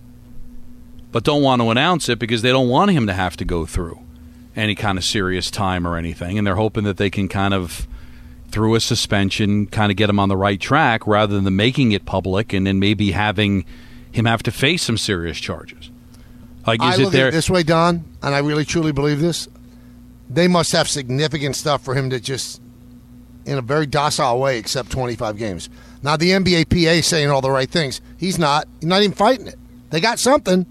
but 1.11 1.23
don't 1.23 1.41
want 1.43 1.61
to 1.61 1.69
announce 1.69 2.09
it 2.09 2.19
because 2.19 2.41
they 2.41 2.51
don't 2.51 2.67
want 2.67 2.91
him 2.91 3.07
to 3.07 3.13
have 3.13 3.37
to 3.37 3.45
go 3.45 3.65
through 3.65 3.99
any 4.55 4.75
kind 4.75 4.97
of 4.97 5.05
serious 5.05 5.49
time 5.49 5.87
or 5.87 5.95
anything, 5.97 6.37
and 6.37 6.45
they're 6.45 6.55
hoping 6.55 6.83
that 6.83 6.97
they 6.97 7.09
can 7.09 7.27
kind 7.27 7.53
of 7.53 7.87
through 8.51 8.75
a 8.75 8.79
suspension 8.79 9.67
kind 9.67 9.91
of 9.91 9.97
get 9.97 10.09
him 10.09 10.19
on 10.19 10.29
the 10.29 10.37
right 10.37 10.59
track 10.59 11.05
rather 11.05 11.39
than 11.39 11.55
making 11.55 11.91
it 11.91 12.05
public 12.05 12.53
and 12.53 12.67
then 12.67 12.79
maybe 12.79 13.11
having 13.11 13.65
him 14.11 14.25
have 14.25 14.43
to 14.43 14.51
face 14.51 14.83
some 14.83 14.97
serious 14.97 15.39
charges. 15.39 15.91
Like, 16.65 16.81
I 16.81 16.95
look 16.95 17.07
it 17.07 17.11
there? 17.11 17.27
at 17.27 17.29
it 17.29 17.35
this 17.35 17.49
way, 17.49 17.63
Don, 17.63 18.03
and 18.21 18.35
I 18.35 18.39
really 18.39 18.65
truly 18.65 18.91
believe 18.91 19.19
this. 19.19 19.47
They 20.29 20.47
must 20.47 20.71
have 20.73 20.87
significant 20.87 21.55
stuff 21.55 21.83
for 21.83 21.95
him 21.95 22.09
to 22.11 22.19
just, 22.19 22.61
in 23.45 23.57
a 23.57 23.61
very 23.61 23.85
docile 23.85 24.39
way, 24.39 24.57
accept 24.59 24.91
25 24.91 25.37
games. 25.37 25.69
Now 26.03 26.17
the 26.17 26.31
NBA 26.31 26.69
PA 26.69 27.01
saying 27.01 27.29
all 27.29 27.41
the 27.41 27.51
right 27.51 27.69
things. 27.69 28.01
He's 28.17 28.37
not. 28.37 28.67
He's 28.79 28.87
not 28.87 29.01
even 29.01 29.15
fighting 29.15 29.47
it. 29.47 29.57
They 29.89 29.99
got 29.99 30.19
something. 30.19 30.65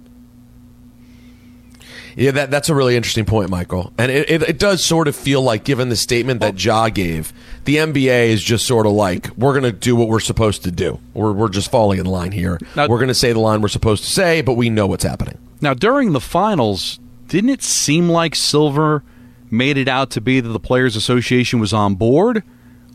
Yeah, 2.18 2.32
that, 2.32 2.50
that's 2.50 2.68
a 2.68 2.74
really 2.74 2.96
interesting 2.96 3.24
point, 3.24 3.48
Michael. 3.48 3.92
And 3.96 4.10
it, 4.10 4.28
it, 4.28 4.42
it 4.42 4.58
does 4.58 4.84
sort 4.84 5.06
of 5.06 5.14
feel 5.14 5.40
like, 5.40 5.62
given 5.62 5.88
the 5.88 5.94
statement 5.94 6.40
that 6.40 6.54
oh. 6.54 6.58
Ja 6.58 6.88
gave, 6.88 7.32
the 7.64 7.76
NBA 7.76 8.30
is 8.30 8.42
just 8.42 8.66
sort 8.66 8.86
of 8.86 8.92
like, 8.92 9.28
we're 9.36 9.52
going 9.52 9.62
to 9.62 9.78
do 9.78 9.94
what 9.94 10.08
we're 10.08 10.18
supposed 10.18 10.64
to 10.64 10.72
do. 10.72 10.98
We're, 11.14 11.30
we're 11.30 11.48
just 11.48 11.70
falling 11.70 12.00
in 12.00 12.06
line 12.06 12.32
here. 12.32 12.58
we're 12.74 12.88
going 12.88 13.06
to 13.06 13.14
say 13.14 13.32
the 13.32 13.38
line 13.38 13.62
we're 13.62 13.68
supposed 13.68 14.02
to 14.02 14.10
say, 14.10 14.40
but 14.40 14.54
we 14.54 14.68
know 14.68 14.88
what's 14.88 15.04
happening. 15.04 15.38
Now, 15.60 15.74
during 15.74 16.12
the 16.12 16.20
finals, 16.20 16.98
didn't 17.28 17.50
it 17.50 17.62
seem 17.62 18.08
like 18.08 18.34
Silver 18.34 19.04
made 19.48 19.76
it 19.76 19.86
out 19.86 20.10
to 20.10 20.20
be 20.20 20.40
that 20.40 20.48
the 20.48 20.58
Players 20.58 20.96
Association 20.96 21.60
was 21.60 21.72
on 21.72 21.94
board, 21.94 22.42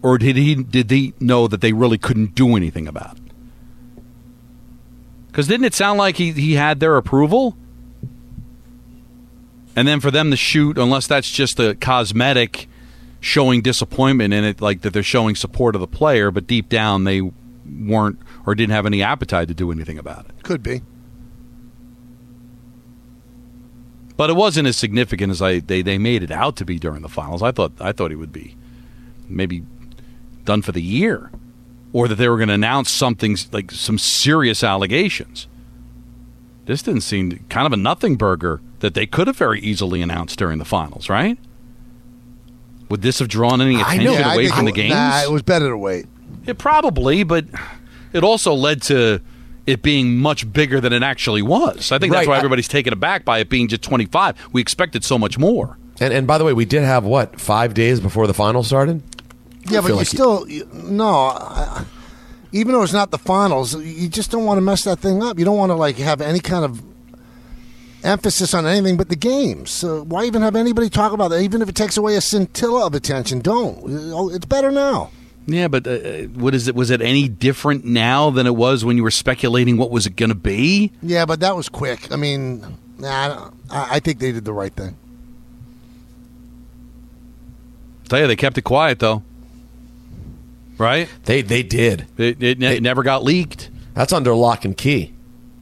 or 0.02 0.18
did 0.18 0.36
he 0.36 0.56
did 0.56 0.92
he 0.92 1.14
know 1.22 1.48
that 1.48 1.62
they 1.62 1.72
really 1.72 1.98
couldn't 1.98 2.36
do 2.36 2.58
anything 2.58 2.88
about 2.88 3.18
it? 3.18 3.24
Because 5.28 5.48
didn't 5.48 5.66
it 5.66 5.74
sound 5.74 5.98
like 5.98 6.18
he, 6.18 6.32
he 6.32 6.54
had 6.54 6.80
their 6.80 6.98
approval? 6.98 7.58
And 9.76 9.88
then 9.88 10.00
for 10.00 10.12
them 10.12 10.32
to 10.32 10.38
shoot, 10.38 10.78
unless 10.78 11.08
that's 11.08 11.30
just 11.30 11.60
a 11.60 11.76
cosmetic 11.76 12.68
showing 13.20 13.62
disappointment 13.62 14.34
in 14.34 14.44
it, 14.44 14.62
like 14.62 14.82
that 14.82 14.94
they're 14.94 15.02
showing 15.02 15.36
support 15.36 15.76
of 15.76 15.82
the 15.82 15.88
player, 15.88 16.30
but 16.30 16.46
deep 16.46 16.70
down 16.70 17.06
they 17.06 17.22
weren't 17.66 18.20
or 18.46 18.54
didn't 18.54 18.74
have 18.74 18.86
any 18.86 19.02
appetite 19.02 19.48
to 19.48 19.54
do 19.54 19.72
anything 19.72 19.98
about 19.98 20.26
it. 20.26 20.44
Could 20.44 20.62
be. 20.62 20.82
But 24.16 24.30
it 24.30 24.36
wasn't 24.36 24.68
as 24.68 24.78
significant 24.78 25.32
as 25.32 25.42
I 25.42 25.60
they, 25.60 25.82
they 25.82 25.98
made 25.98 26.22
it 26.22 26.32
out 26.32 26.56
to 26.58 26.66
be 26.66 26.78
during 26.78 27.02
the 27.02 27.10
finals. 27.10 27.42
I 27.42 27.52
thought 27.52 27.72
I 27.80 27.92
thought 27.92 28.12
he 28.12 28.16
would 28.16 28.32
be 28.32 28.56
maybe 29.28 29.64
done 30.44 30.62
for 30.62 30.72
the 30.72 30.82
year, 30.82 31.32
or 31.94 32.08
that 32.08 32.16
they 32.16 32.30
were 32.30 32.38
going 32.38 32.50
to 32.50 32.54
announce 32.54 32.92
something 32.92 33.38
like 33.52 33.72
some 33.72 33.98
serious 33.98 34.64
allegations. 34.64 35.48
This 36.66 36.84
didn't 36.84 37.02
seem 37.02 37.46
kind 37.50 37.66
of 37.66 37.74
a 37.74 37.78
nothing 37.78 38.16
burger 38.16 38.62
that 38.84 38.94
they 38.96 39.06
could 39.08 39.28
have 39.28 39.38
very 39.38 39.62
easily 39.62 40.02
announced 40.02 40.38
during 40.38 40.60
the 40.60 40.66
finals, 40.66 41.08
right? 41.10 41.38
Would 42.90 43.02
this 43.02 43.20
have 43.20 43.30
drawn 43.30 43.62
any 43.62 43.80
attention 43.80 44.04
know. 44.04 44.14
Away 44.34 44.44
think 44.44 44.56
from 44.56 44.66
the 44.66 44.72
it- 44.72 44.76
games? 44.76 44.94
Nah, 44.94 45.24
it 45.24 45.32
was 45.32 45.42
better 45.42 45.70
to 45.70 45.78
wait. 45.78 46.06
It 46.46 46.58
probably, 46.58 47.24
but 47.24 47.46
it 48.12 48.24
also 48.26 48.54
led 48.54 48.82
to 48.84 49.22
it 49.66 49.82
being 49.82 50.18
much 50.18 50.52
bigger 50.52 50.82
than 50.82 50.92
it 50.92 51.02
actually 51.02 51.42
was. 51.42 51.94
I 51.94 51.98
think 51.98 52.12
that's 52.12 52.28
Right. 52.28 52.28
why 52.28 52.36
I- 52.36 52.38
everybody's 52.40 52.68
taken 52.68 52.92
aback 52.92 53.24
by 53.24 53.40
it 53.40 53.50
being 53.50 53.70
just 53.70 53.84
25. 53.84 54.36
We 54.52 54.60
expected 54.62 55.06
so 55.06 55.18
much 55.18 55.38
more. 55.40 55.78
And 56.02 56.14
and 56.14 56.28
by 56.28 56.38
the 56.38 56.44
way, 56.44 56.52
we 56.52 56.66
did 56.66 56.84
have 56.84 57.06
what 57.06 57.40
five 57.40 57.74
days 57.74 58.02
before 58.02 58.28
the 58.28 58.34
final 58.34 58.64
started. 58.64 59.02
Yeah, 59.70 59.78
I 59.78 59.82
but 59.82 59.88
you 59.88 59.96
like 59.96 60.08
still 60.08 60.46
you- 60.50 60.68
no. 60.74 61.10
I, 61.10 61.86
even 62.52 62.74
though 62.74 62.84
it's 62.84 62.92
not 62.94 63.12
the 63.12 63.18
finals, 63.18 63.74
you 63.76 64.10
just 64.10 64.30
don't 64.30 64.44
want 64.44 64.58
to 64.58 64.62
mess 64.62 64.84
that 64.84 65.00
thing 65.00 65.24
up. 65.24 65.40
You 65.40 65.46
don't 65.46 65.58
want 65.58 65.70
to 65.72 65.76
like 65.76 65.98
have 65.98 66.20
any 66.20 66.40
kind 66.42 66.66
of 66.66 66.82
emphasis 68.04 68.54
on 68.54 68.66
anything 68.66 68.98
but 68.98 69.10
the 69.10 69.16
games. 69.16 69.72
So 69.72 70.04
why 70.04 70.26
even 70.26 70.42
have 70.42 70.56
anybody 70.56 70.90
talk 70.90 71.14
about 71.14 71.30
that? 71.30 71.42
Even 71.42 71.62
if 71.62 71.70
it 71.70 71.76
takes 71.76 71.98
away 71.98 72.16
a 72.16 72.22
scintilla 72.22 72.86
of 72.86 72.94
attention, 72.96 73.40
don't. 73.40 73.80
Oh, 74.14 74.30
It's 74.30 74.46
better 74.46 74.72
now. 74.72 75.12
Yeah, 75.46 75.68
but 75.68 75.86
uh, 75.86 75.98
what 76.36 76.56
is 76.56 76.70
it? 76.70 76.76
Was 76.76 76.90
it 76.90 77.02
any 77.02 77.28
different 77.28 77.84
now 77.84 78.30
than 78.30 78.48
it 78.48 78.56
was 78.56 78.86
when 78.86 78.96
you 78.96 79.04
were 79.04 79.12
speculating 79.12 79.76
what 79.76 79.92
was 79.92 80.06
it 80.06 80.16
going 80.16 80.30
to 80.30 80.36
be? 80.36 80.92
Yeah, 81.02 81.26
but 81.26 81.42
that 81.42 81.56
was 81.56 81.68
quick. 81.68 82.10
I 82.14 82.16
mean, 82.16 82.62
nah, 82.98 83.10
I, 83.10 83.28
don't- 83.28 83.54
I 83.70 83.88
I 83.96 84.00
think 84.00 84.20
they 84.20 84.32
did 84.32 84.46
the 84.46 84.54
right 84.54 84.74
thing. 84.74 84.96
tell 88.08 88.20
you, 88.22 88.28
they 88.28 88.36
kept 88.38 88.58
it 88.58 88.62
quiet 88.62 89.00
though, 89.00 89.24
right? 90.78 91.10
They 91.26 91.42
they 91.42 91.64
did. 91.64 92.08
It, 92.18 92.42
it, 92.42 92.60
ne- 92.60 92.80
never 92.80 93.04
got 93.04 93.24
leaked. 93.24 93.70
That's 93.96 94.14
under 94.14 94.34
lock 94.34 94.64
and 94.66 94.78
key. 94.78 95.14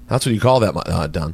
That's 0.08 0.26
what 0.26 0.36
you 0.36 0.42
call 0.42 0.60
that, 0.60 0.76
uh, 0.76 1.08
done. 1.08 1.34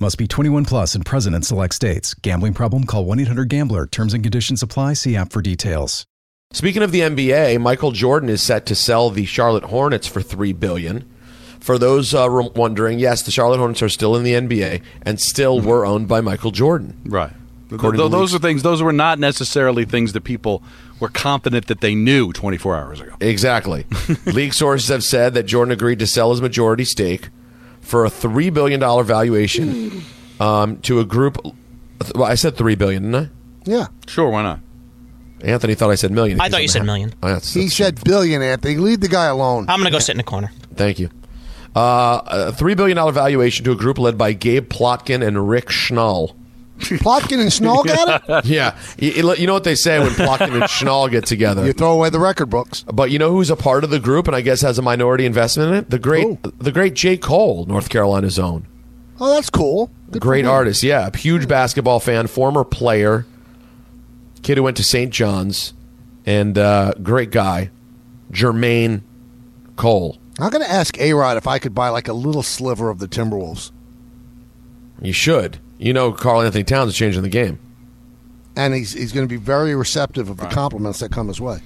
Must 0.00 0.18
be 0.18 0.26
21 0.26 0.64
plus 0.64 0.96
and 0.96 1.06
present 1.06 1.36
in 1.36 1.42
select 1.42 1.72
states. 1.72 2.14
Gambling 2.14 2.52
problem? 2.54 2.82
Call 2.84 3.04
1 3.04 3.20
800 3.20 3.48
Gambler. 3.48 3.86
Terms 3.86 4.12
and 4.12 4.24
conditions 4.24 4.60
apply. 4.60 4.94
See 4.94 5.14
app 5.14 5.32
for 5.32 5.40
details. 5.40 6.04
Speaking 6.52 6.82
of 6.82 6.90
the 6.90 7.00
NBA, 7.00 7.60
Michael 7.60 7.92
Jordan 7.92 8.28
is 8.28 8.42
set 8.42 8.66
to 8.66 8.74
sell 8.74 9.10
the 9.10 9.24
Charlotte 9.24 9.64
Hornets 9.64 10.08
for 10.08 10.20
three 10.20 10.52
billion. 10.52 11.08
For 11.60 11.78
those 11.78 12.12
uh, 12.12 12.26
wondering, 12.56 12.98
yes, 12.98 13.22
the 13.22 13.30
Charlotte 13.30 13.58
Hornets 13.58 13.82
are 13.82 13.88
still 13.88 14.16
in 14.16 14.24
the 14.24 14.32
NBA 14.32 14.82
and 15.02 15.20
still 15.20 15.60
were 15.60 15.86
owned 15.86 16.08
by 16.08 16.20
Michael 16.20 16.50
Jordan. 16.50 17.00
Right. 17.04 17.32
According 17.70 18.00
Th- 18.00 18.10
to 18.10 18.16
those 18.16 18.32
leaks. 18.32 18.34
are 18.34 18.46
things. 18.46 18.62
Those 18.64 18.82
were 18.82 18.92
not 18.92 19.20
necessarily 19.20 19.84
things 19.84 20.12
that 20.12 20.22
people 20.22 20.62
were 20.98 21.08
confident 21.08 21.68
that 21.68 21.80
they 21.80 21.94
knew 21.94 22.32
24 22.32 22.76
hours 22.76 23.00
ago. 23.00 23.14
Exactly. 23.20 23.86
League 24.26 24.54
sources 24.54 24.88
have 24.88 25.04
said 25.04 25.34
that 25.34 25.44
Jordan 25.44 25.70
agreed 25.72 26.00
to 26.00 26.06
sell 26.06 26.30
his 26.32 26.42
majority 26.42 26.84
stake 26.84 27.30
for 27.84 28.04
a 28.04 28.10
three 28.10 28.50
billion 28.50 28.80
dollar 28.80 29.04
valuation 29.04 30.02
um, 30.40 30.78
to 30.80 31.00
a 31.00 31.04
group. 31.04 31.38
Well, 32.14 32.24
I 32.24 32.34
said 32.34 32.56
three 32.56 32.74
billion, 32.74 33.02
didn't 33.12 33.26
I? 33.26 33.30
Yeah. 33.64 33.86
Sure, 34.06 34.28
why 34.30 34.42
not? 34.42 34.58
I? 35.42 35.46
Anthony 35.46 35.74
thought 35.74 35.90
I 35.90 35.94
said 35.94 36.10
million. 36.10 36.40
I 36.40 36.48
thought 36.48 36.62
you 36.62 36.68
said 36.68 36.84
million. 36.84 37.12
Oh, 37.22 37.28
that's- 37.28 37.52
He 37.52 37.60
that's- 37.60 37.76
said 37.76 38.02
billion, 38.04 38.42
Anthony. 38.42 38.76
Leave 38.76 39.00
the 39.00 39.08
guy 39.08 39.26
alone. 39.26 39.66
I'm 39.68 39.78
going 39.80 39.86
to 39.86 39.90
go 39.90 39.98
sit 39.98 40.12
in 40.12 40.16
the 40.18 40.22
corner. 40.24 40.50
Thank 40.74 40.98
you. 40.98 41.10
Uh, 41.76 42.20
a 42.26 42.52
three 42.52 42.74
billion 42.74 42.96
dollar 42.96 43.12
valuation 43.12 43.64
to 43.64 43.72
a 43.72 43.76
group 43.76 43.98
led 43.98 44.16
by 44.16 44.32
Gabe 44.32 44.68
Plotkin 44.68 45.26
and 45.26 45.48
Rick 45.48 45.66
Schnall. 45.66 46.34
Plotkin 46.78 47.40
and 47.40 47.50
Schnall 47.50 47.84
got 47.86 48.24
it? 48.28 48.44
yeah, 48.50 48.78
you, 48.98 49.34
you 49.34 49.46
know 49.46 49.54
what 49.54 49.64
they 49.64 49.74
say 49.74 49.98
when 49.98 50.10
Plotkin 50.10 50.52
and 50.52 50.64
Schnall 50.64 51.10
get 51.10 51.24
together. 51.26 51.64
You 51.64 51.72
throw 51.72 51.92
away 51.92 52.10
the 52.10 52.18
record 52.18 52.46
books. 52.46 52.84
But 52.92 53.10
you 53.10 53.18
know 53.18 53.30
who's 53.30 53.50
a 53.50 53.56
part 53.56 53.84
of 53.84 53.90
the 53.90 54.00
group 54.00 54.26
and 54.26 54.34
I 54.36 54.40
guess 54.40 54.60
has 54.62 54.78
a 54.78 54.82
minority 54.82 55.24
investment 55.24 55.70
in 55.70 55.76
it? 55.76 55.90
The 55.90 55.98
great, 55.98 56.42
the 56.58 56.72
great 56.72 56.94
J. 56.94 57.16
Cole, 57.16 57.64
North 57.66 57.88
Carolina's 57.88 58.38
own. 58.38 58.66
Oh, 59.20 59.32
that's 59.32 59.50
cool. 59.50 59.90
Good 60.10 60.22
Great 60.22 60.44
artist, 60.44 60.82
yeah. 60.82 61.08
A 61.12 61.16
huge 61.16 61.46
basketball 61.46 62.00
fan, 62.00 62.26
former 62.26 62.64
player, 62.64 63.26
kid 64.42 64.56
who 64.58 64.64
went 64.64 64.76
to 64.76 64.84
St. 64.84 65.12
John's, 65.12 65.72
and 66.26 66.58
uh, 66.58 66.94
great 67.02 67.30
guy, 67.30 67.70
Jermaine 68.32 69.02
Cole. 69.76 70.18
I'm 70.40 70.50
going 70.50 70.64
to 70.64 70.70
ask 70.70 70.98
A 70.98 71.12
Rod 71.14 71.36
if 71.36 71.46
I 71.46 71.60
could 71.60 71.74
buy 71.74 71.90
like 71.90 72.08
a 72.08 72.12
little 72.12 72.42
sliver 72.42 72.90
of 72.90 72.98
the 72.98 73.06
Timberwolves. 73.06 73.70
You 75.00 75.12
should. 75.12 75.58
You 75.84 75.92
know, 75.92 76.12
Karl-Anthony 76.12 76.64
Towns 76.64 76.92
is 76.92 76.96
changing 76.96 77.20
the 77.20 77.28
game. 77.28 77.58
And 78.56 78.72
he's, 78.72 78.94
he's 78.94 79.12
going 79.12 79.28
to 79.28 79.30
be 79.30 79.36
very 79.36 79.74
receptive 79.74 80.30
of 80.30 80.38
the 80.38 80.46
compliments 80.46 81.00
that 81.00 81.12
come 81.12 81.28
his 81.28 81.42
way. 81.42 81.58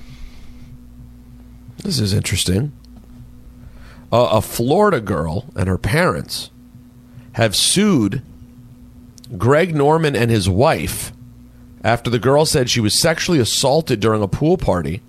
This 1.84 2.00
is 2.00 2.12
interesting. 2.12 2.72
Uh, 4.12 4.28
a 4.32 4.42
Florida 4.42 5.00
girl 5.00 5.44
and 5.54 5.68
her 5.68 5.78
parents 5.78 6.50
have 7.34 7.54
sued 7.54 8.22
Greg 9.37 9.72
Norman 9.72 10.16
and 10.16 10.32
his 10.32 10.48
wife 10.48 11.12
after 11.84 12.10
the 12.10 12.18
girl 12.18 12.44
said 12.44 12.68
she 12.68 12.80
was 12.80 13.00
sexually 13.00 13.38
assaulted 13.38 14.00
during 14.00 14.20
a 14.20 14.26
pool 14.26 14.56
party. 14.56 15.00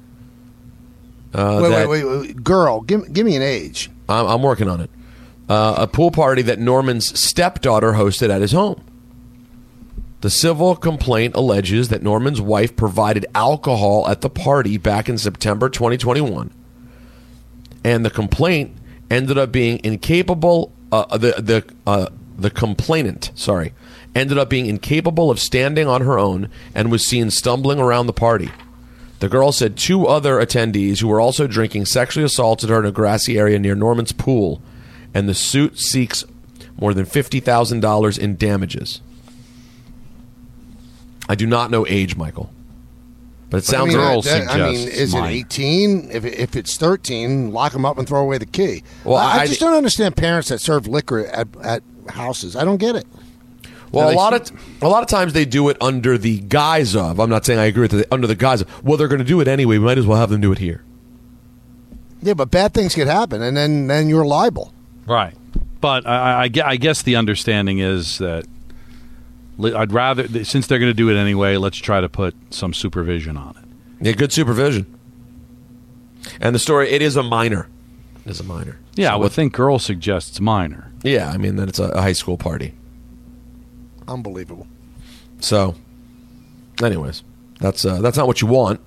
Uh, 1.34 1.62
wait, 1.64 1.70
that- 1.70 1.90
wait, 1.90 2.04
wait, 2.04 2.20
wait. 2.20 2.44
Girl, 2.44 2.82
give, 2.82 3.12
give 3.12 3.26
me 3.26 3.36
an 3.36 3.42
age. 3.42 3.90
I'm, 4.08 4.28
I'm 4.28 4.44
working 4.44 4.70
on 4.70 4.82
it. 4.82 4.92
Uh, 5.50 5.74
a 5.80 5.88
pool 5.88 6.12
party 6.12 6.44
that 6.44 6.60
Norman's 6.60 7.20
stepdaughter 7.20 7.94
hosted 7.94 8.30
at 8.30 8.42
his 8.42 8.52
home. 8.52 8.84
The 10.22 10.30
civil 10.30 10.76
complaint 10.76 11.36
alleges 11.36 11.88
that 11.90 12.04
Norman's 12.04 12.42
wife 12.42 12.76
provided 12.76 13.26
alcohol 13.34 14.06
at 14.08 14.20
the 14.20 14.30
party 14.30 14.78
back 14.78 15.08
in 15.08 15.18
September 15.18 15.70
2021, 15.70 16.52
and 17.86 18.06
the 18.06 18.10
complaint 18.10 18.76
ended 19.10 19.38
up 19.38 19.52
being 19.52 19.80
incapable. 19.84 20.74
Uh, 20.92 21.18
the 21.18 21.36
the 21.38 21.64
uh, 21.88 22.08
the 22.38 22.50
complainant, 22.50 23.32
sorry, 23.36 23.74
ended 24.14 24.38
up 24.38 24.50
being 24.50 24.66
incapable 24.66 25.32
of 25.32 25.40
standing 25.40 25.88
on 25.88 26.02
her 26.02 26.20
own 26.20 26.50
and 26.76 26.92
was 26.92 27.08
seen 27.08 27.32
stumbling 27.32 27.80
around 27.80 28.08
the 28.08 28.14
party. 28.14 28.52
The 29.20 29.30
girl 29.30 29.54
said 29.54 29.78
two 29.78 30.06
other 30.06 30.36
attendees 30.36 31.00
who 31.00 31.08
were 31.08 31.22
also 31.22 31.48
drinking 31.48 31.86
sexually 31.86 32.26
assaulted 32.26 32.70
her 32.70 32.80
in 32.80 32.86
a 32.86 32.92
grassy 32.92 33.38
area 33.38 33.60
near 33.60 33.76
Norman's 33.76 34.12
pool, 34.12 34.62
and 35.14 35.30
the 35.30 35.34
suit 35.34 35.80
seeks 35.80 36.26
more 36.78 36.94
than 36.94 37.06
fifty 37.06 37.40
thousand 37.40 37.80
dollars 37.80 38.18
in 38.18 38.36
damages. 38.36 39.00
I 41.30 41.36
do 41.36 41.46
not 41.48 41.72
know 41.72 41.86
age, 41.88 42.18
Michael, 42.18 42.50
but 43.50 43.58
it 43.58 43.64
sounds 43.66 43.94
I 43.96 43.98
mean, 43.98 44.08
Girl 44.08 44.22
that- 44.24 44.50
I 44.50 44.58
mean, 44.72 44.76
suggests 44.78 44.98
is 45.00 45.14
it 45.14 45.24
18? 45.24 46.10
If, 46.12 46.26
if 46.26 46.56
it's 46.56 46.76
13, 46.76 47.52
lock 47.54 47.72
them 47.72 47.86
up 47.86 47.98
and 47.98 48.08
throw 48.08 48.20
away 48.22 48.38
the 48.40 48.46
key. 48.48 48.84
Well, 49.06 49.16
I, 49.18 49.38
I 49.38 49.40
I- 49.42 49.48
just 49.48 49.60
don't 49.60 49.76
understand 49.76 50.18
parents 50.18 50.50
that 50.50 50.60
serve 50.60 50.88
liquor 50.88 51.26
at, 51.28 51.48
at 51.64 51.84
houses. 52.10 52.56
I 52.56 52.66
don't 52.66 52.78
get 52.78 52.96
it. 52.96 53.06
Well, 53.92 54.08
a 54.08 54.12
they 54.12 54.16
lot 54.18 54.34
of 54.34 54.52
a 54.84 54.88
lot 54.88 55.02
of 55.02 55.10
times 55.10 55.34
they 55.34 55.46
do 55.46 55.68
it 55.70 55.78
under 55.82 56.16
the 56.18 56.40
guise 56.42 56.96
of. 56.96 57.20
I'm 57.20 57.30
not 57.30 57.44
saying 57.46 57.60
I 57.60 57.66
agree 57.66 57.84
with 57.84 57.94
it. 57.96 58.08
Under 58.12 58.28
the 58.28 58.36
guise 58.36 58.62
of, 58.62 58.84
well, 58.84 58.98
they're 58.98 59.08
going 59.08 59.18
to 59.20 59.26
do 59.26 59.40
it 59.42 59.48
anyway. 59.48 59.78
We 59.80 59.86
might 59.86 59.98
as 59.98 60.06
well 60.06 60.20
have 60.20 60.30
them 60.30 60.42
do 60.42 60.52
it 60.52 60.60
here. 60.60 60.84
Yeah, 62.22 62.34
but 62.34 62.52
bad 62.52 62.74
things 62.74 62.94
could 62.94 63.08
happen, 63.08 63.42
and 63.42 63.56
then, 63.56 63.88
then 63.88 64.10
you're 64.10 64.26
liable. 64.26 64.74
Right. 65.08 65.34
But 65.82 66.06
I, 66.06 66.44
I- 66.46 66.70
I 66.72 66.76
guess 66.76 67.02
the 67.02 67.16
understanding 67.16 67.80
is 67.80 68.18
that 68.20 68.44
li- 68.46 68.50
I'd 69.64 69.92
rather, 69.92 70.44
since 70.46 70.68
they're 70.68 70.80
going 70.80 70.90
to 70.92 70.94
do 70.94 71.10
it 71.10 71.18
anyway, 71.18 71.58
let's 71.58 71.78
try 71.78 72.00
to 72.02 72.10
put 72.10 72.36
some 72.50 72.74
supervision 72.74 73.36
on 73.38 73.56
it. 73.58 74.06
Yeah, 74.06 74.14
good 74.14 74.32
supervision. 74.32 74.86
And 76.40 76.54
the 76.56 76.60
story, 76.60 76.90
it 76.90 77.02
is 77.02 77.16
a 77.16 77.24
minor. 77.24 77.68
It 78.26 78.32
is 78.32 78.40
a 78.40 78.44
minor. 78.44 78.80
Yeah, 78.96 79.10
So 79.10 79.14
I 79.14 79.16
would 79.18 79.24
what- 79.24 79.32
think 79.34 79.54
girl 79.54 79.80
suggests 79.80 80.40
minor. 80.40 80.92
Yeah, 81.04 81.30
I 81.30 81.38
mean 81.38 81.56
that 81.58 81.70
it's 81.70 81.80
a, 81.80 81.86
a 81.90 82.02
high 82.02 82.12
school 82.14 82.38
party. 82.38 82.74
Unbelievable. 84.08 84.68
So, 85.40 85.76
anyways, 86.84 87.24
that's 87.60 87.86
uh, 87.86 88.02
that's 88.02 88.18
not 88.18 88.28
what 88.28 88.42
you 88.42 88.48
want. 88.48 88.82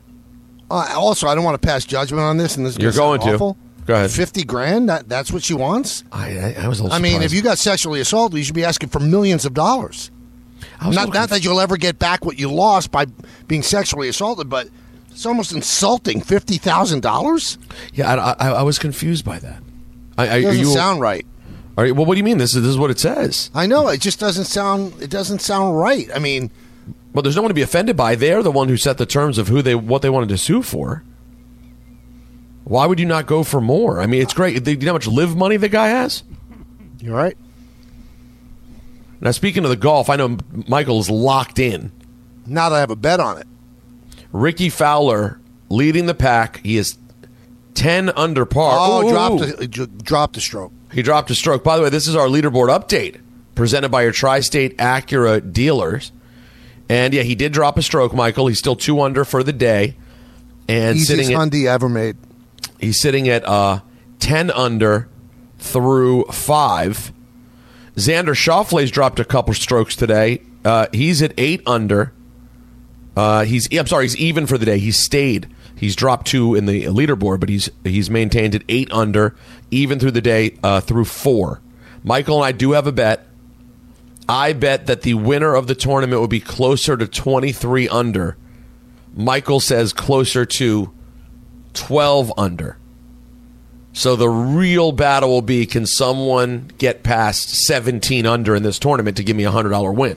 Uh, 0.71 0.87
also, 0.95 1.27
I 1.29 1.35
don't 1.35 1.45
want 1.45 1.61
to 1.61 1.67
pass 1.67 1.85
judgment 1.85 2.23
on 2.23 2.37
this, 2.37 2.57
and 2.57 2.67
this 2.67 2.77
You're 2.79 2.93
gonna 2.93 3.23
to. 3.25 3.35
awful. 3.35 3.57
Go 3.87 3.95
ahead. 3.95 4.11
Fifty 4.11 4.45
grand? 4.45 4.89
That, 4.89 5.09
that's 5.09 5.33
what 5.33 5.43
she 5.43 5.55
wants? 5.55 6.05
I, 6.13 6.39
I, 6.39 6.57
I 6.65 6.69
was. 6.69 6.81
A 6.81 6.83
little 6.85 6.97
I 6.97 7.01
mean, 7.01 7.23
if 7.23 7.33
you 7.33 7.41
got 7.43 7.59
sexually 7.59 8.01
assaulted, 8.01 8.37
you 8.39 8.45
should 8.45 8.55
be 8.55 8.65
asking 8.65 8.91
for 8.91 9.01
millions 9.01 9.45
of 9.47 9.55
dollars. 9.55 10.11
Not, 10.83 11.13
not 11.13 11.31
that 11.31 11.45
you'll 11.45 11.61
ever 11.61 11.77
get 11.77 11.99
back 11.99 12.25
what 12.25 12.39
you 12.39 12.51
lost 12.53 12.91
by 12.91 13.07
being 13.47 13.63
sexually 13.63 14.09
assaulted, 14.09 14.49
but 14.49 14.69
it's 15.11 15.27
almost 15.27 15.53
insulting. 15.53 16.21
Fifty 16.21 16.59
thousand 16.59 17.03
dollars. 17.03 17.59
Yeah, 17.95 18.15
I, 18.15 18.33
I, 18.33 18.51
I 18.53 18.63
was 18.63 18.79
confused 18.79 19.25
by 19.25 19.39
that. 19.39 19.63
I, 20.19 20.29
I, 20.29 20.43
Doesn't 20.43 20.61
you, 20.61 20.67
sound 20.67 21.01
right. 21.01 21.27
Are 21.77 21.87
you, 21.87 21.95
well, 21.95 22.05
what 22.05 22.15
do 22.15 22.19
you 22.19 22.25
mean? 22.25 22.39
This 22.39 22.55
is 22.55 22.63
this 22.63 22.71
is 22.71 22.79
what 22.79 22.91
it 22.91 22.99
says. 22.99 23.51
I 23.55 23.67
know 23.67 23.89
it 23.89 24.01
just 24.01 24.21
doesn't 24.21 24.45
sound. 24.45 25.01
It 25.01 25.11
doesn't 25.11 25.41
sound 25.41 25.79
right. 25.79 26.09
I 26.15 26.19
mean, 26.19 26.51
Well, 27.15 27.23
there's 27.23 27.37
no 27.37 27.43
one 27.43 27.51
to 27.51 27.55
be 27.55 27.63
offended 27.63 27.97
by. 27.97 28.15
They're 28.15 28.43
the 28.43 28.53
one 28.53 28.69
who 28.69 28.77
set 28.77 28.99
the 28.99 29.07
terms 29.07 29.39
of 29.39 29.49
who 29.49 29.63
they 29.63 29.75
what 29.75 30.03
they 30.03 30.11
wanted 30.11 30.29
to 30.31 30.39
sue 30.39 30.63
for. 30.63 31.03
Why 32.65 32.87
would 32.87 33.01
you 33.01 33.07
not 33.07 33.27
go 33.27 33.43
for 33.43 33.61
more? 33.61 34.01
I 34.01 34.07
mean, 34.07 34.23
it's 34.23 34.35
great. 34.35 34.63
Do 34.63 34.71
you 34.71 34.77
know 34.79 34.87
how 34.89 34.93
much 34.95 35.09
live 35.09 35.37
money 35.37 35.57
the 35.57 35.69
guy 35.69 35.89
has? 35.89 36.23
you're 37.01 37.17
right. 37.17 37.37
Now, 39.23 39.31
speaking 39.31 39.63
of 39.63 39.71
the 39.71 39.77
golf, 39.77 40.11
I 40.11 40.17
know 40.17 40.37
Michael 40.67 40.99
is 40.99 41.09
locked 41.09 41.61
in. 41.61 41.93
Now 42.45 42.69
that 42.69 42.77
I 42.77 42.81
have 42.81 42.91
a 42.91 42.97
bet 42.97 43.21
on 43.21 43.39
it. 43.39 43.47
Rickie 44.33 44.69
Fowler 44.69 45.39
leading 45.69 46.07
the 46.07 46.15
pack. 46.15 46.61
He 46.65 46.77
is 46.77 46.99
ten 47.75 48.11
under 48.11 48.45
par. 48.45 48.77
Oh, 48.79 49.07
Ooh, 49.07 49.11
dropped 49.11 49.61
a, 49.63 49.87
dropped 49.87 50.37
a 50.37 50.41
stroke. 50.41 50.73
He 50.93 51.03
dropped 51.03 51.31
a 51.31 51.37
stroke. 51.37 51.63
By 51.63 51.77
the 51.77 51.85
way, 51.85 51.89
this 51.89 52.09
is 52.09 52.17
our 52.17 52.27
leaderboard 52.27 52.69
update 52.69 53.21
presented 53.55 53.91
by 53.91 54.03
your 54.03 54.13
Tri-State 54.13 54.77
Acura 54.79 55.53
dealers. 55.53 56.11
And 56.89 57.15
yeah, 57.15 57.23
he 57.23 57.37
did 57.37 57.53
drop 57.53 57.79
a 57.79 57.83
stroke, 57.83 58.13
Michael. 58.13 58.49
He's 58.49 58.59
still 58.59 58.77
two 58.77 59.01
under 59.01 59.25
for 59.25 59.45
the 59.45 59.53
day, 59.53 59.97
and 60.69 60.97
Easiest 60.97 61.09
sitting 61.09 61.33
at, 61.33 61.39
Hyundai 61.39 61.67
ever 61.67 61.89
made. 61.89 62.17
he's 62.81 63.01
sitting 63.01 63.29
at 63.29 63.47
uh, 63.47 63.81
ten 64.19 64.51
under 64.51 65.09
through 65.59 66.25
five. 66.25 67.13
Xander 67.97 68.35
Schauffele's 68.35 68.91
dropped 68.91 69.21
a 69.21 69.25
couple 69.25 69.55
strokes 69.55 69.95
today. 69.95 70.43
Uh, 70.65 70.87
he's 70.93 71.23
at 71.23 71.33
eight 71.37 71.63
under. 71.67 72.13
Uh, 73.17 73.45
he's 73.45 73.69
I'm 73.73 73.87
sorry, 73.87 74.05
he's 74.05 74.17
even 74.17 74.47
for 74.47 74.57
the 74.57 74.65
day. 74.65 74.79
He's 74.79 74.99
stayed. 74.99 75.49
He's 75.77 75.97
dropped 75.97 76.27
two 76.27 76.55
in 76.55 76.67
the 76.67 76.85
leaderboard, 76.85 77.41
but 77.41 77.49
he's 77.49 77.69
he's 77.85 78.09
maintained 78.09 78.55
at 78.55 78.63
eight 78.69 78.91
under, 78.93 79.35
even 79.71 79.99
through 79.99 80.13
the 80.13 80.23
day 80.23 80.57
uh, 80.63 80.81
through 80.81 81.05
four. 81.05 81.61
Michael 82.03 82.37
and 82.37 82.47
I 82.47 82.53
do 82.53 82.73
have 82.73 82.87
a 82.87 82.93
bet. 82.93 83.27
I 84.29 84.53
bet 84.53 84.87
that 84.87 85.03
the 85.03 85.15
winner 85.15 85.55
of 85.55 85.67
the 85.67 85.75
tournament 85.75 86.21
will 86.21 86.29
be 86.29 86.41
closer 86.41 86.97
to 86.97 87.07
23 87.07 87.89
under. 87.89 88.37
Michael 89.15 89.61
says 89.61 89.93
closer 89.93 90.47
to 90.47 90.93
12 91.75 92.33
under. 92.39 92.79
So 93.93 94.17
the 94.17 94.29
real 94.29 94.93
battle 94.93 95.29
will 95.29 95.43
be 95.43 95.67
can 95.67 95.85
someone 95.87 96.71
get 96.79 97.03
past 97.03 97.51
17 97.67 98.25
under 98.27 98.55
in 98.57 98.63
this 98.63 98.79
tournament 98.79 99.17
to 99.19 99.25
give 99.25 99.37
me 99.37 99.45
a 99.45 99.51
$100 99.51 99.95
win? 99.95 100.17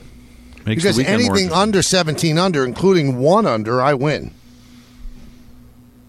Makes 0.64 0.82
because 0.82 0.96
the 0.96 1.02
weekend 1.02 1.22
more 1.24 1.36
anything 1.36 1.52
under 1.52 1.82
17 1.82 2.38
under, 2.38 2.64
including 2.64 3.18
one 3.18 3.46
under, 3.46 3.80
I 3.82 3.94
win. 3.94 4.32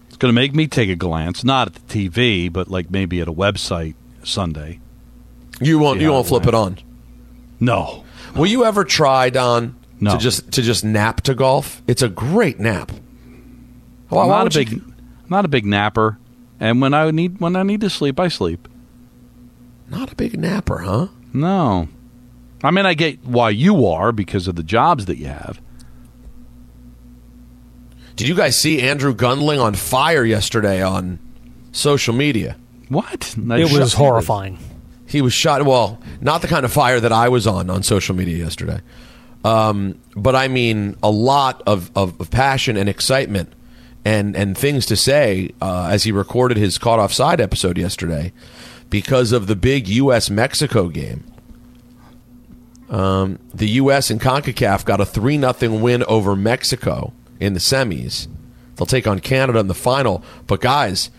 It's 0.08 0.16
going 0.16 0.30
to 0.30 0.34
make 0.34 0.54
me 0.54 0.66
take 0.66 0.88
a 0.88 0.96
glance, 0.96 1.44
not 1.44 1.68
at 1.68 1.74
the 1.74 2.08
TV, 2.10 2.52
but 2.52 2.68
like 2.68 2.90
maybe 2.90 3.20
at 3.20 3.28
a 3.28 3.32
website 3.32 3.94
Sunday. 4.24 4.80
You 5.60 5.78
won't 5.78 5.98
See 5.98 6.04
you 6.04 6.12
won't 6.12 6.26
flip 6.26 6.46
it 6.46 6.54
on. 6.54 6.78
No. 7.60 8.04
Will 8.34 8.46
you 8.46 8.64
ever 8.64 8.84
try 8.84 9.30
Don 9.30 9.76
No. 10.00 10.12
to 10.12 10.18
just 10.18 10.52
to 10.52 10.62
just 10.62 10.84
nap 10.84 11.20
to 11.22 11.34
golf? 11.34 11.82
It's 11.86 12.02
a 12.02 12.08
great 12.08 12.58
nap. 12.58 12.90
Why- 14.08 14.22
I'm 14.22 14.28
not 14.28 14.40
a 14.40 14.44
would 14.44 14.54
you- 14.54 14.64
big, 14.64 14.82
I'm 14.84 15.28
not 15.30 15.44
a 15.44 15.48
big 15.48 15.66
napper, 15.66 16.18
and 16.60 16.80
when 16.80 16.94
I 16.94 17.10
need 17.10 17.40
when 17.40 17.56
I 17.56 17.62
need 17.62 17.80
to 17.82 17.90
sleep, 17.90 18.18
I 18.18 18.28
sleep. 18.28 18.68
Not 19.88 20.12
a 20.12 20.14
big 20.14 20.38
napper, 20.38 20.78
huh? 20.78 21.08
No, 21.32 21.88
I 22.62 22.70
mean 22.70 22.86
I 22.86 22.94
get 22.94 23.24
why 23.24 23.50
you 23.50 23.86
are 23.86 24.12
because 24.12 24.48
of 24.48 24.56
the 24.56 24.62
jobs 24.62 25.06
that 25.06 25.18
you 25.18 25.26
have. 25.26 25.60
Did 28.16 28.26
you 28.26 28.34
guys 28.34 28.60
see 28.60 28.82
Andrew 28.82 29.14
Gundling 29.14 29.60
on 29.60 29.74
fire 29.74 30.24
yesterday 30.24 30.82
on 30.82 31.20
social 31.70 32.14
media? 32.14 32.56
What? 32.88 33.34
It 33.36 33.78
was 33.78 33.92
horrifying. 33.92 34.58
He 35.06 35.22
was 35.22 35.32
shot. 35.32 35.62
Well, 35.64 36.00
not 36.20 36.42
the 36.42 36.48
kind 36.48 36.64
of 36.64 36.72
fire 36.72 37.00
that 37.00 37.12
I 37.12 37.28
was 37.28 37.46
on 37.46 37.70
on 37.70 37.82
social 37.82 38.14
media 38.16 38.36
yesterday, 38.36 38.80
um, 39.44 40.00
but 40.16 40.34
I 40.34 40.48
mean 40.48 40.96
a 41.02 41.10
lot 41.10 41.62
of, 41.66 41.90
of, 41.94 42.20
of 42.20 42.30
passion 42.30 42.76
and 42.76 42.88
excitement 42.88 43.52
and 44.08 44.34
and 44.34 44.56
things 44.56 44.86
to 44.86 44.96
say 44.96 45.50
uh, 45.60 45.88
as 45.90 46.04
he 46.04 46.12
recorded 46.12 46.56
his 46.56 46.78
caught 46.78 46.98
offside 46.98 47.42
episode 47.42 47.76
yesterday 47.76 48.32
because 48.88 49.32
of 49.32 49.46
the 49.46 49.56
big 49.56 49.86
U.S. 49.86 50.30
Mexico 50.30 50.88
game. 50.88 51.24
Um, 52.88 53.38
the 53.52 53.68
U.S. 53.82 54.08
and 54.08 54.18
Concacaf 54.18 54.86
got 54.86 54.98
a 54.98 55.04
three 55.04 55.38
0 55.38 55.76
win 55.76 56.02
over 56.04 56.34
Mexico 56.34 57.12
in 57.38 57.52
the 57.52 57.60
semis. 57.60 58.28
They'll 58.76 58.86
take 58.86 59.06
on 59.06 59.20
Canada 59.20 59.58
in 59.58 59.66
the 59.66 59.74
final. 59.74 60.24
But 60.46 60.62
guys, 60.62 61.10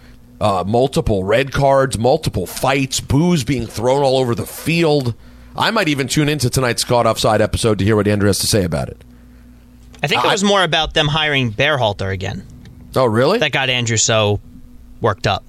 uh, 0.42 0.64
multiple 0.66 1.24
red 1.24 1.52
cards, 1.52 2.00
multiple 2.00 2.48
fights, 2.48 3.02
booze 3.02 3.44
being 3.44 3.68
thrown 3.68 4.02
all 4.02 4.18
over 4.18 4.34
the 4.34 4.48
field. 4.48 5.14
I 5.56 5.70
might 5.70 5.90
even 5.90 6.08
tune 6.08 6.28
into 6.28 6.50
tonight's 6.50 6.84
caught 6.84 7.06
offside 7.06 7.40
episode 7.40 7.78
to 7.80 7.86
hear 7.86 7.96
what 7.96 8.08
Andrew 8.08 8.28
has 8.28 8.40
to 8.40 8.48
say 8.48 8.64
about 8.64 8.90
it. 8.90 9.04
I 10.02 10.08
think 10.08 10.24
it 10.24 10.28
was 10.28 10.44
more 10.44 10.64
about 10.64 10.96
them 10.96 11.10
hiring 11.10 11.52
Berhalter 11.52 12.12
again. 12.12 12.48
Oh, 12.96 13.06
really? 13.06 13.40
That 13.40 13.52
got 13.52 13.70
Andrew 13.70 13.98
so 13.98 14.40
worked 15.02 15.28
up. 15.28 15.46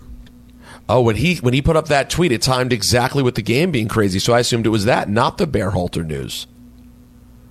Oh, 0.89 1.01
when 1.01 1.17
he 1.17 1.37
when 1.37 1.55
he 1.55 1.63
put 1.63 1.77
up 1.77 1.87
that 1.89 2.11
tweet, 2.11 2.33
it 2.33 2.43
timed 2.43 2.73
exactly 2.73 3.23
with 3.23 3.37
the 3.37 3.43
game 3.43 3.71
being 3.71 3.87
crazy. 3.87 4.19
So 4.19 4.33
I 4.33 4.41
assumed 4.41 4.67
it 4.67 4.71
was 4.71 4.87
that, 4.87 5.09
not 5.09 5.39
the 5.39 5.47
Berhalter 5.47 6.05
news. 6.05 6.47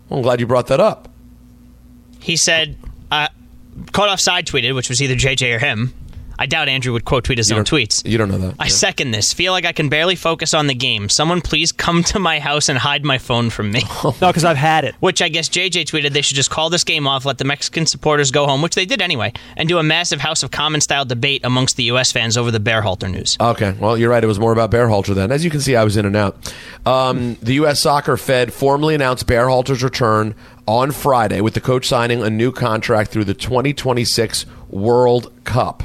Well, 0.09 0.17
I'm 0.19 0.23
glad 0.23 0.39
you 0.39 0.47
brought 0.47 0.67
that 0.67 0.79
up. 0.81 1.07
He 2.19 2.35
said, 2.35 2.77
uh, 3.09 3.29
caught 3.93 4.09
offside 4.09 4.45
tweeted, 4.45 4.75
which 4.75 4.89
was 4.89 5.01
either 5.01 5.15
JJ 5.15 5.55
or 5.55 5.59
him. 5.59 5.93
I 6.39 6.45
doubt 6.45 6.69
Andrew 6.69 6.93
would 6.93 7.03
quote 7.03 7.25
tweet 7.25 7.37
his 7.37 7.49
You 7.49 7.57
own 7.57 7.65
tweets. 7.65 8.07
You 8.09 8.17
don't 8.17 8.29
know 8.29 8.37
that. 8.37 8.55
I 8.57 8.69
second 8.69 9.11
this. 9.11 9.33
Feel 9.33 9.51
like 9.51 9.65
I 9.65 9.73
can 9.73 9.89
barely 9.89 10.15
focus 10.15 10.53
on 10.53 10.67
the 10.67 10.73
game. 10.73 11.09
Someone 11.09 11.41
please 11.41 11.73
come 11.73 12.01
to 12.05 12.17
my 12.17 12.39
house 12.39 12.69
and 12.69 12.79
hide 12.79 13.03
my 13.03 13.17
phone 13.17 13.49
from 13.49 13.71
me. 13.71 13.83
No, 14.21 14.27
because 14.27 14.45
I've 14.45 14.57
had 14.57 14.85
it. 14.85 14.95
Which 15.01 15.21
I 15.21 15.27
guess 15.29 15.49
JJ 15.49 15.83
tweeted 15.85 16.11
they 16.13 16.21
should 16.21 16.37
just 16.37 16.49
call 16.49 16.69
this 16.69 16.83
game 16.85 17.05
off, 17.05 17.25
let 17.25 17.37
the 17.37 17.43
Mexican 17.43 17.85
supporters 17.85 18.31
go 18.31 18.45
home, 18.47 18.61
which 18.61 18.75
they 18.75 18.85
did 18.85 19.01
anyway, 19.01 19.33
and 19.57 19.67
do 19.67 19.77
a 19.77 19.83
massive 19.83 20.21
House 20.21 20.41
of 20.41 20.51
Commons 20.51 20.85
style 20.85 21.03
debate 21.05 21.41
amongst 21.43 21.75
the 21.75 21.83
U.S. 21.83 22.11
fans 22.11 22.37
over 22.37 22.49
the 22.49 22.59
Berhalter 22.59 23.11
news. 23.11 23.35
Okay, 23.39 23.75
well, 23.79 23.97
you're 23.97 24.09
right. 24.09 24.23
It 24.23 24.27
was 24.27 24.39
more 24.39 24.53
about 24.53 24.71
Berhalter 24.71 25.13
then. 25.13 25.31
As 25.31 25.43
you 25.43 25.51
can 25.51 25.59
see, 25.59 25.75
I 25.75 25.83
was 25.83 25.97
in 25.97 26.05
and 26.05 26.15
out. 26.15 26.53
Um, 26.85 27.35
the 27.41 27.55
U.S. 27.55 27.81
Soccer 27.81 28.15
Fed 28.15 28.53
formally 28.53 28.95
announced 28.95 29.27
Berhalter's 29.27 29.83
return 29.83 30.33
on 30.65 30.91
Friday, 30.91 31.41
with 31.41 31.53
the 31.55 31.61
coach 31.61 31.85
signing 31.87 32.21
a 32.23 32.29
new 32.29 32.51
contract 32.51 33.11
through 33.11 33.25
the 33.25 33.33
2026 33.33 34.45
World 34.69 35.31
Cup. 35.43 35.83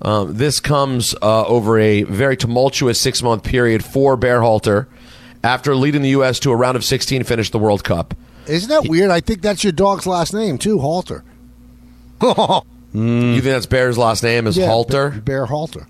Um, 0.00 0.36
this 0.36 0.60
comes 0.60 1.14
uh, 1.20 1.44
over 1.46 1.78
a 1.78 2.02
very 2.04 2.36
tumultuous 2.36 3.00
six 3.00 3.22
month 3.22 3.42
period 3.42 3.84
for 3.84 4.16
Berhalter 4.16 4.86
after 5.42 5.74
leading 5.74 6.02
the 6.02 6.10
U.S. 6.10 6.38
to 6.40 6.50
a 6.52 6.56
round 6.56 6.76
of 6.76 6.84
16 6.84 7.24
finish 7.24 7.50
the 7.50 7.58
World 7.58 7.82
Cup. 7.84 8.14
Isn't 8.46 8.68
that 8.70 8.88
weird? 8.88 9.10
I 9.10 9.20
think 9.20 9.42
that's 9.42 9.62
your 9.64 9.72
dog's 9.72 10.06
last 10.06 10.32
name 10.32 10.58
too, 10.58 10.78
Halter. 10.78 11.24
You 12.94 13.32
think 13.42 13.44
that's 13.44 13.66
Bear's 13.66 13.98
last 13.98 14.22
name 14.22 14.46
is 14.46 14.56
Yeah, 14.56 14.66
Halter? 14.66 15.10
Bear, 15.10 15.20
Bear 15.20 15.46
Halter. 15.46 15.86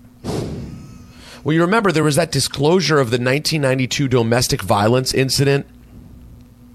Well, 1.43 1.53
you 1.53 1.61
remember 1.61 1.93
there 1.93 2.03
was 2.03 2.17
that 2.17 2.29
disclosure 2.31 2.99
of 2.99 3.07
the 3.09 3.15
1992 3.15 4.09
domestic 4.09 4.61
violence 4.61 5.13
incident 5.13 5.65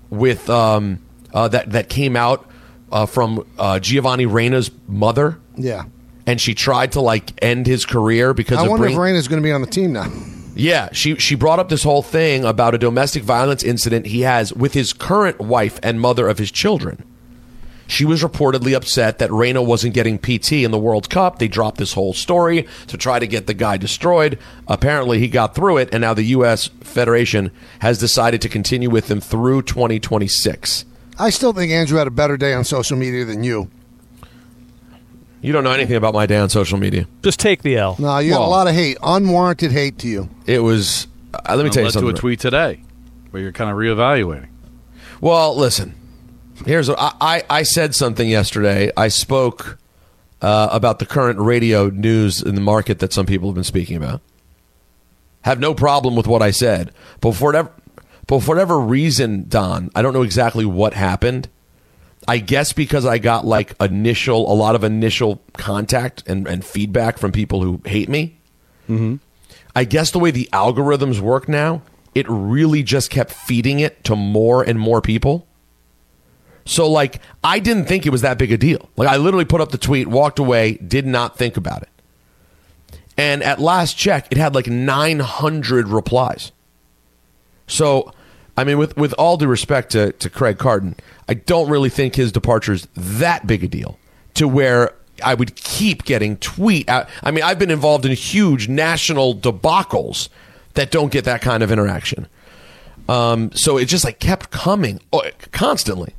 with 0.08 0.48
um, 0.48 1.00
uh, 1.34 1.48
that 1.48 1.72
that 1.72 1.90
came 1.90 2.16
out 2.16 2.48
uh, 2.90 3.04
from 3.04 3.46
uh, 3.58 3.78
Giovanni 3.80 4.24
Reyna's 4.24 4.70
mother, 4.88 5.38
Yeah. 5.56 5.84
And 6.26 6.40
she 6.40 6.54
tried 6.54 6.92
to 6.92 7.00
like 7.00 7.32
end 7.42 7.66
his 7.66 7.84
career 7.84 8.32
because 8.32 8.58
I 8.58 8.64
of 8.64 8.70
wonder 8.70 8.84
bring- 8.86 8.94
if 8.94 9.00
Reyna's 9.00 9.28
going 9.28 9.42
to 9.42 9.46
be 9.46 9.52
on 9.52 9.60
the 9.60 9.66
team 9.66 9.92
now. 9.92 10.10
yeah, 10.54 10.88
she 10.92 11.16
she 11.16 11.34
brought 11.34 11.58
up 11.58 11.68
this 11.68 11.82
whole 11.82 12.02
thing 12.02 12.44
about 12.44 12.74
a 12.74 12.78
domestic 12.78 13.22
violence 13.22 13.62
incident 13.62 14.06
he 14.06 14.22
has 14.22 14.52
with 14.52 14.72
his 14.72 14.92
current 14.92 15.38
wife 15.38 15.78
and 15.82 16.00
mother 16.00 16.28
of 16.28 16.38
his 16.38 16.50
children. 16.50 17.04
She 17.86 18.06
was 18.06 18.22
reportedly 18.22 18.74
upset 18.74 19.18
that 19.18 19.30
Reyna 19.30 19.62
wasn't 19.62 19.92
getting 19.92 20.18
PT 20.18 20.52
in 20.52 20.70
the 20.70 20.78
World 20.78 21.10
Cup. 21.10 21.38
They 21.38 21.48
dropped 21.48 21.76
this 21.76 21.92
whole 21.92 22.14
story 22.14 22.66
to 22.86 22.96
try 22.96 23.18
to 23.18 23.26
get 23.26 23.46
the 23.46 23.52
guy 23.52 23.76
destroyed. 23.76 24.38
Apparently, 24.66 25.18
he 25.18 25.28
got 25.28 25.54
through 25.54 25.76
it, 25.76 25.90
and 25.92 26.00
now 26.00 26.14
the 26.14 26.22
U.S. 26.22 26.68
Federation 26.80 27.50
has 27.80 27.98
decided 27.98 28.40
to 28.40 28.48
continue 28.48 28.88
with 28.88 29.10
him 29.10 29.20
through 29.20 29.62
2026. 29.62 30.86
I 31.18 31.28
still 31.28 31.52
think 31.52 31.72
Andrew 31.72 31.98
had 31.98 32.06
a 32.06 32.10
better 32.10 32.38
day 32.38 32.54
on 32.54 32.64
social 32.64 32.96
media 32.96 33.26
than 33.26 33.44
you. 33.44 33.70
You 35.44 35.52
don't 35.52 35.62
know 35.62 35.72
anything 35.72 35.96
about 35.96 36.14
my 36.14 36.24
day 36.24 36.38
on 36.38 36.48
social 36.48 36.78
media. 36.78 37.06
Just 37.22 37.38
take 37.38 37.62
the 37.62 37.76
L. 37.76 37.96
No, 37.98 38.16
you 38.16 38.30
got 38.30 38.40
a 38.40 38.48
lot 38.48 38.66
of 38.66 38.74
hate, 38.74 38.96
unwarranted 39.02 39.72
hate 39.72 39.98
to 39.98 40.08
you. 40.08 40.30
It 40.46 40.60
was. 40.60 41.06
Uh, 41.34 41.54
let 41.54 41.64
me 41.64 41.70
tell 41.70 41.82
you 41.82 41.88
led 41.88 41.92
something. 41.92 42.14
to 42.14 42.16
a 42.16 42.18
tweet 42.18 42.40
today 42.40 42.82
where 43.30 43.42
you're 43.42 43.52
kind 43.52 43.68
of 43.70 43.76
reevaluating. 43.76 44.48
Well, 45.20 45.54
listen. 45.54 45.94
Here's 46.64 46.88
what 46.88 46.98
I, 46.98 47.12
I, 47.20 47.42
I 47.50 47.62
said 47.62 47.94
something 47.94 48.26
yesterday. 48.26 48.90
I 48.96 49.08
spoke 49.08 49.76
uh, 50.40 50.68
about 50.72 50.98
the 50.98 51.04
current 51.04 51.38
radio 51.38 51.90
news 51.90 52.40
in 52.40 52.54
the 52.54 52.62
market 52.62 53.00
that 53.00 53.12
some 53.12 53.26
people 53.26 53.50
have 53.50 53.54
been 53.54 53.64
speaking 53.64 53.98
about. 53.98 54.22
Have 55.42 55.60
no 55.60 55.74
problem 55.74 56.16
with 56.16 56.26
what 56.26 56.40
I 56.40 56.52
said, 56.52 56.90
but 57.20 57.32
for 57.32 57.44
whatever 57.48 57.70
But 58.26 58.40
for 58.40 58.54
whatever 58.54 58.80
reason, 58.80 59.44
Don, 59.46 59.90
I 59.94 60.00
don't 60.00 60.14
know 60.14 60.22
exactly 60.22 60.64
what 60.64 60.94
happened. 60.94 61.50
I 62.26 62.38
guess 62.38 62.72
because 62.72 63.04
I 63.04 63.18
got 63.18 63.46
like 63.46 63.74
initial, 63.80 64.50
a 64.50 64.54
lot 64.54 64.74
of 64.74 64.84
initial 64.84 65.42
contact 65.54 66.22
and, 66.26 66.46
and 66.46 66.64
feedback 66.64 67.18
from 67.18 67.32
people 67.32 67.62
who 67.62 67.80
hate 67.84 68.08
me. 68.08 68.38
Mm-hmm. 68.88 69.16
I 69.76 69.84
guess 69.84 70.10
the 70.10 70.18
way 70.18 70.30
the 70.30 70.48
algorithms 70.52 71.20
work 71.20 71.48
now, 71.48 71.82
it 72.14 72.26
really 72.28 72.82
just 72.82 73.10
kept 73.10 73.32
feeding 73.32 73.80
it 73.80 74.04
to 74.04 74.16
more 74.16 74.62
and 74.62 74.78
more 74.78 75.00
people. 75.00 75.46
So, 76.64 76.90
like, 76.90 77.20
I 77.42 77.58
didn't 77.58 77.86
think 77.86 78.06
it 78.06 78.10
was 78.10 78.22
that 78.22 78.38
big 78.38 78.52
a 78.52 78.56
deal. 78.56 78.88
Like, 78.96 79.08
I 79.08 79.16
literally 79.16 79.44
put 79.44 79.60
up 79.60 79.70
the 79.70 79.78
tweet, 79.78 80.08
walked 80.08 80.38
away, 80.38 80.74
did 80.74 81.06
not 81.06 81.36
think 81.36 81.56
about 81.56 81.82
it. 81.82 81.88
And 83.18 83.42
at 83.42 83.58
last 83.60 83.98
check, 83.98 84.26
it 84.30 84.38
had 84.38 84.54
like 84.54 84.66
900 84.66 85.88
replies. 85.88 86.52
So, 87.66 88.12
I 88.56 88.64
mean, 88.64 88.78
with, 88.78 88.96
with 88.96 89.12
all 89.14 89.36
due 89.36 89.48
respect 89.48 89.92
to, 89.92 90.12
to 90.12 90.30
Craig 90.30 90.58
Carton, 90.58 90.96
I 91.28 91.34
don't 91.34 91.68
really 91.68 91.88
think 91.88 92.14
his 92.14 92.30
departure 92.30 92.72
is 92.72 92.86
that 92.94 93.46
big 93.46 93.64
a 93.64 93.68
deal 93.68 93.98
to 94.34 94.46
where 94.46 94.94
I 95.24 95.34
would 95.34 95.56
keep 95.56 96.04
getting 96.04 96.36
tweet. 96.36 96.88
I, 96.88 97.06
I 97.22 97.30
mean, 97.30 97.44
I've 97.44 97.58
been 97.58 97.70
involved 97.70 98.06
in 98.06 98.12
huge 98.12 98.68
national 98.68 99.34
debacles 99.34 100.28
that 100.74 100.90
don't 100.90 101.12
get 101.12 101.24
that 101.24 101.40
kind 101.40 101.62
of 101.62 101.72
interaction. 101.72 102.28
Um, 103.08 103.52
so 103.52 103.76
it 103.76 103.86
just 103.86 104.04
like 104.04 104.18
kept 104.18 104.50
coming 104.50 105.00
oh, 105.12 105.22
constantly. 105.52 106.14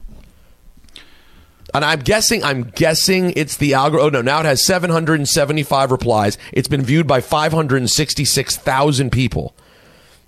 And 1.73 1.83
I'm 1.83 1.99
guessing, 1.99 2.43
I'm 2.43 2.63
guessing 2.63 3.33
it's 3.35 3.57
the 3.57 3.73
algorithm. 3.73 4.07
Oh 4.07 4.09
no, 4.09 4.21
now 4.21 4.39
it 4.39 4.45
has 4.45 4.65
775 4.65 5.91
replies. 5.91 6.37
It's 6.53 6.69
been 6.69 6.83
viewed 6.83 7.07
by 7.07 7.19
566,000 7.21 9.11
people. 9.11 9.53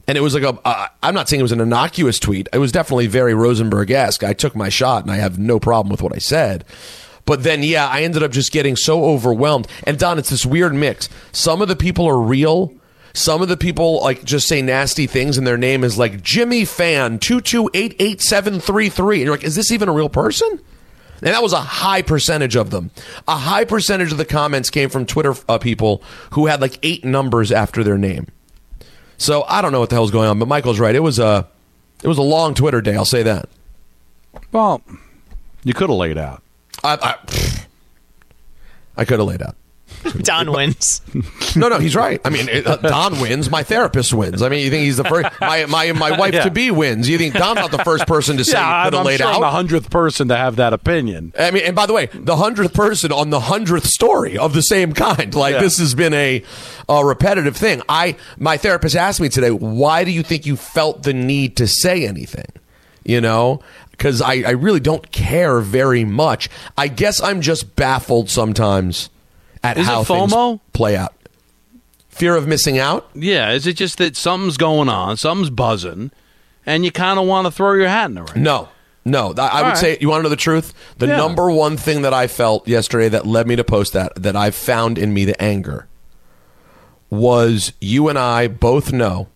And 0.08 0.18
it 0.18 0.22
was 0.22 0.34
like 0.34 0.44
a, 0.44 0.90
I'm 1.04 1.14
not 1.14 1.28
saying 1.28 1.42
it 1.42 1.44
was 1.44 1.52
an 1.52 1.60
innocuous 1.60 2.18
tweet. 2.18 2.48
It 2.54 2.60
was 2.60 2.72
definitely 2.72 3.08
very 3.08 3.34
Rosenberg 3.34 3.92
esque. 3.92 4.24
I 4.24 4.34
took 4.34 4.56
my 4.56 4.70
shot 4.70 5.04
and 5.04 5.12
I 5.12 5.18
have 5.18 5.38
no 5.38 5.60
problem 5.60 5.92
with 5.92 6.02
what 6.02 6.16
I 6.16 6.20
said. 6.20 6.64
But 7.26 7.44
then, 7.44 7.62
yeah, 7.62 7.88
I 7.88 8.04
ended 8.04 8.24
up 8.24 8.32
just 8.32 8.54
getting 8.54 8.78
so 8.78 9.04
overwhelmed. 9.04 9.68
And 9.84 10.00
Don, 10.00 10.18
it's 10.18 10.30
this 10.30 10.46
weird 10.46 10.74
mix. 10.74 11.10
Some 11.34 11.62
of 11.62 11.68
the 11.68 11.76
people 11.76 12.08
are 12.08 12.22
real. 12.22 12.74
Some 13.14 13.42
of 13.42 13.50
the 13.50 13.58
people 13.58 14.02
like 14.02 14.24
just 14.24 14.48
say 14.48 14.62
nasty 14.62 15.08
things, 15.08 15.38
and 15.38 15.46
their 15.46 15.58
name 15.58 15.84
is 15.84 15.98
like 15.98 16.22
Jimmy 16.22 16.64
Fan 16.64 17.20
two 17.20 17.42
two 17.42 17.70
eight 17.74 17.96
eight 18.00 18.22
seven 18.22 18.60
three 18.60 18.90
three, 18.90 19.18
and 19.18 19.26
you're 19.26 19.36
like, 19.36 19.44
is 19.44 19.56
this 19.56 19.72
even 19.72 19.90
a 19.90 19.92
real 19.92 20.08
person? 20.08 20.48
And 20.50 21.34
that 21.34 21.42
was 21.42 21.52
a 21.52 21.60
high 21.60 22.04
percentage 22.04 22.56
of 22.56 22.70
them. 22.70 22.92
A 23.28 23.36
high 23.36 23.66
percentage 23.66 24.12
of 24.12 24.20
the 24.20 24.26
comments 24.26 24.70
came 24.70 24.90
from 24.90 25.08
Twitter 25.08 25.34
uh, 25.50 25.58
people 25.58 26.04
who 26.32 26.46
had 26.46 26.62
like 26.62 26.78
eight 26.84 27.04
numbers 27.04 27.52
after 27.52 27.84
their 27.84 27.98
name. 27.98 28.28
So 29.18 29.44
I 29.48 29.62
don't 29.62 29.72
know 29.72 29.80
what 29.80 29.90
the 29.90 29.96
hell's 29.96 30.12
going 30.12 30.30
on, 30.30 30.40
but 30.40 30.48
Michael's 30.48 30.80
right. 30.80 30.96
It 30.96 31.02
was 31.04 31.20
a 31.20 31.48
it 32.04 32.08
was 32.08 32.18
a 32.18 32.24
long 32.24 32.54
Twitter 32.54 32.82
day. 32.82 32.96
I'll 32.96 33.06
say 33.06 33.24
that. 33.24 33.50
Well, 34.52 34.82
you 35.64 35.74
could 35.74 35.90
have 35.90 35.98
laid 35.98 36.18
out. 36.18 36.44
I 36.84 36.98
I, 37.02 37.16
I 38.98 39.06
could 39.06 39.20
have 39.20 39.28
laid 39.28 39.42
out. 39.42 39.56
Don 40.22 40.52
wins. 40.52 41.02
No, 41.56 41.70
no, 41.70 41.80
he's 41.80 41.96
right. 41.96 42.22
I 42.24 42.30
mean, 42.30 42.48
uh, 42.68 42.76
Don 42.76 43.20
wins. 43.20 43.50
My 43.50 43.64
therapist 43.64 44.14
wins. 44.14 44.44
I 44.44 44.50
mean, 44.50 44.64
you 44.64 44.70
think 44.70 44.84
he's 44.84 44.98
the 44.98 45.04
first? 45.06 45.28
My 45.42 45.66
my 45.66 45.92
my 45.94 46.16
wife 46.16 46.36
Yeah. 46.36 46.44
to 46.44 46.52
be 46.52 46.70
wins. 46.70 47.10
You 47.10 47.18
think 47.18 47.34
Don's 47.34 47.56
not 47.56 47.72
the 47.72 47.84
first 47.84 48.06
person 48.06 48.38
to 48.38 48.46
say 48.46 48.52
yeah, 48.60 48.84
he 48.84 48.90
could 48.90 48.94
I'm 48.94 48.98
have 49.00 49.06
laid 49.08 49.18
sure 49.20 49.28
I'm 49.28 49.42
the 49.42 49.50
hundredth 49.50 49.90
person 49.90 50.28
to 50.28 50.38
have 50.38 50.58
that 50.58 50.72
opinion. 50.74 51.34
I 51.40 51.50
mean, 51.50 51.64
and 51.66 51.76
by 51.76 51.88
the 51.88 51.94
way, 51.94 52.10
the 52.14 52.36
hundredth 52.36 52.76
person 52.76 53.12
on 53.12 53.32
the 53.32 53.40
hundredth 53.40 53.88
story 53.88 54.38
of 54.38 54.54
the 54.54 54.62
same 54.62 54.94
kind. 54.94 55.34
Like 55.34 55.54
Yeah. 55.56 55.62
this 55.62 55.80
has 55.80 55.96
been 55.96 56.14
a, 56.14 56.44
a 56.88 57.04
repetitive 57.04 57.58
thing. 57.58 57.82
I 57.90 58.18
my 58.38 58.58
therapist 58.58 58.96
asked 58.96 59.20
me 59.20 59.30
today, 59.30 59.50
why 59.50 60.04
do 60.04 60.12
you 60.12 60.22
think 60.22 60.46
you 60.46 60.58
felt 60.58 61.02
the 61.04 61.14
need 61.14 61.58
to 61.58 61.66
say 61.68 62.06
anything? 62.06 62.52
You 63.04 63.20
know, 63.22 63.62
because 63.92 64.22
I, 64.22 64.44
I 64.46 64.52
really 64.52 64.82
don't 64.82 65.12
care 65.12 65.60
very 65.60 66.06
much. 66.06 66.50
I 66.78 66.88
guess 66.88 67.20
I'm 67.20 67.42
just 67.42 67.76
baffled 67.76 68.30
sometimes 68.30 69.10
at 69.68 69.78
Is 69.78 69.88
it 69.88 69.90
how 69.90 70.04
things 70.04 70.34
FOMO? 70.34 70.60
play 70.74 70.96
out. 70.96 71.14
Fear 72.10 72.36
of 72.36 72.48
missing 72.48 72.80
out. 72.80 73.10
Yeah, 73.14 73.52
is 73.52 73.68
it 73.68 73.74
just 73.74 73.98
that 74.00 74.16
something's 74.18 74.58
going 74.58 74.90
on, 74.90 75.18
something's 75.18 75.50
buzzing, 75.52 76.12
and 76.66 76.84
you 76.84 76.92
kind 76.92 77.20
of 77.20 77.28
want 77.28 77.46
to 77.46 77.52
throw 77.52 77.74
your 77.74 77.88
hat 77.88 78.06
in 78.06 78.16
the 78.16 78.24
ring? 78.24 78.44
No, 78.44 78.70
no. 79.06 79.34
I, 79.38 79.48
I 79.48 79.62
would 79.62 79.68
right. 79.70 79.78
say 79.78 79.98
you 80.02 80.10
want 80.10 80.20
to 80.20 80.24
know 80.24 80.30
the 80.30 80.36
truth. 80.36 80.74
The 80.98 81.08
Yeah. 81.08 81.18
number 81.18 81.52
one 81.52 81.78
thing 81.78 82.02
that 82.02 82.14
I 82.14 82.26
felt 82.28 82.68
yesterday 82.68 83.08
that 83.10 83.28
led 83.28 83.46
me 83.48 83.56
to 83.56 83.64
post 83.64 83.94
that 83.94 84.14
that 84.16 84.36
I 84.36 84.50
found 84.52 84.98
in 84.98 85.14
me 85.14 85.26
the 85.26 85.40
anger 85.42 85.88
was 87.10 87.72
you 87.80 88.10
and 88.10 88.18
I 88.18 88.48
both 88.48 88.92
know 88.92 89.28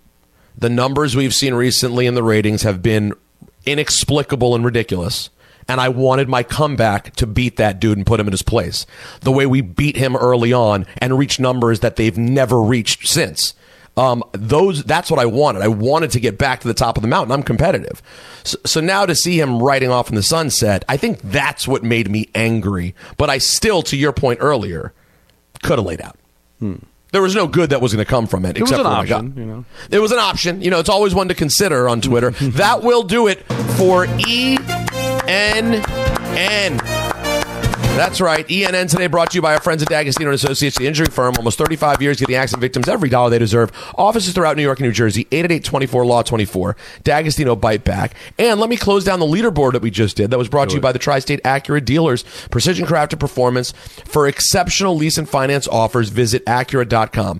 the 0.58 0.70
numbers 0.70 1.16
we've 1.16 1.34
seen 1.34 1.54
recently 1.54 2.06
in 2.06 2.16
the 2.16 2.24
ratings 2.24 2.64
have 2.64 2.82
been 2.82 3.14
inexplicable 3.66 4.56
and 4.56 4.66
ridiculous. 4.66 5.30
And 5.72 5.80
I 5.80 5.88
wanted 5.88 6.28
my 6.28 6.44
comeback 6.44 7.16
to 7.16 7.26
beat 7.26 7.56
that 7.56 7.80
dude 7.80 7.98
and 7.98 8.06
put 8.06 8.20
him 8.20 8.28
in 8.28 8.34
his 8.34 8.42
place. 8.42 8.86
The 9.22 9.32
way 9.32 9.46
we 9.46 9.62
beat 9.62 9.96
him 9.96 10.18
early 10.18 10.52
on 10.52 10.86
and 10.98 11.18
reach 11.18 11.40
numbers 11.40 11.80
that 11.80 11.96
they've 11.96 12.18
never 12.18 12.62
reached 12.62 13.08
since. 13.08 13.54
Um, 13.96 14.22
those 14.34 14.84
that's 14.84 15.10
what 15.10 15.18
I 15.22 15.26
wanted. 15.28 15.62
I 15.62 15.70
wanted 15.70 16.12
to 16.12 16.20
get 16.20 16.38
back 16.38 16.60
to 16.60 16.68
the 16.68 16.74
top 16.74 16.98
of 16.98 17.04
the 17.04 17.08
mountain. 17.08 17.32
I'm 17.32 17.42
competitive. 17.42 18.02
So, 18.44 18.58
so 18.66 18.82
now 18.82 19.06
to 19.06 19.16
see 19.16 19.40
him 19.40 19.64
riding 19.64 19.90
off 19.90 20.10
in 20.10 20.16
the 20.16 20.24
sunset, 20.24 20.84
I 20.90 20.98
think 20.98 21.22
that's 21.22 21.70
what 21.70 21.84
made 21.84 22.12
me 22.12 22.28
angry. 22.36 22.94
But 23.16 23.30
I 23.30 23.38
still, 23.38 23.82
to 23.84 23.96
your 23.96 24.12
point 24.12 24.40
earlier, 24.42 24.92
could 25.64 25.78
have 25.78 25.86
laid 25.86 26.02
out. 26.02 26.18
There 27.14 27.22
was 27.22 27.34
no 27.34 27.48
good 27.48 27.70
that 27.70 27.80
was 27.80 27.94
going 27.94 28.04
to 28.06 28.10
come 28.10 28.28
from 28.28 28.44
it, 28.44 28.58
It 28.58 28.62
was 28.62 28.72
except 28.72 28.86
an 28.86 28.92
for 28.92 29.14
option, 29.14 29.38
you 29.38 29.46
know. 29.46 29.66
It 29.90 30.00
was 30.00 30.12
an 30.12 30.20
option. 30.20 30.62
You 30.62 30.70
know, 30.70 30.80
it's 30.80 30.90
always 30.90 31.16
one 31.16 31.30
to 31.30 31.34
consider 31.34 31.88
on 31.88 32.02
Twitter. 32.02 32.32
that 32.42 32.84
will 32.84 33.04
do 33.04 33.28
it 33.28 33.42
for 33.78 34.06
E 34.28 34.58
N 35.32 35.76
N. 36.36 36.78
That's 37.96 38.20
right. 38.20 38.46
ENN 38.48 38.90
today 38.90 39.08
brought 39.08 39.32
to 39.32 39.36
you 39.38 39.42
by 39.42 39.54
our 39.54 39.62
friends 39.62 39.82
at 39.82 39.88
D'Agostino 39.88 40.30
and 40.30 40.36
Associates, 40.36 40.78
the 40.78 40.88
injury 40.88 41.06
firm. 41.08 41.36
Almost 41.38 41.58
35 41.58 42.02
years 42.02 42.20
getting 42.20 42.36
accident 42.36 42.60
victims 42.60 42.90
every 42.90 43.08
dollar 43.08 43.30
they 43.30 43.40
deserve. 43.40 43.72
Offices 43.96 44.34
throughout 44.34 44.58
New 44.58 44.64
York 44.64 44.80
and 44.80 44.88
New 44.88 44.94
Jersey. 44.94 45.26
888-24 45.26 46.06
Law 46.06 46.22
24. 46.22 46.76
D'Agostino 47.04 47.56
Bite 47.56 47.86
Back. 47.86 48.16
And 48.38 48.60
let 48.60 48.70
me 48.70 48.76
close 48.76 49.06
down 49.06 49.20
the 49.20 49.26
leaderboard 49.26 49.72
that 49.74 49.82
we 49.82 49.90
just 49.90 50.18
did. 50.18 50.32
That 50.32 50.38
was 50.38 50.50
brought 50.50 50.70
to 50.70 50.76
you 50.76 50.82
by 50.82 50.92
the 50.92 51.00
Tri-State 51.00 51.44
Acura 51.44 51.84
dealers. 51.84 52.24
Precision 52.50 52.86
crafted 52.86 53.20
performance 53.20 53.72
for 53.72 54.28
exceptional 54.28 54.98
lease 54.98 55.18
and 55.18 55.30
finance 55.30 55.66
offers. 55.68 56.10
Visit 56.10 56.46
Acura.com. 56.46 57.40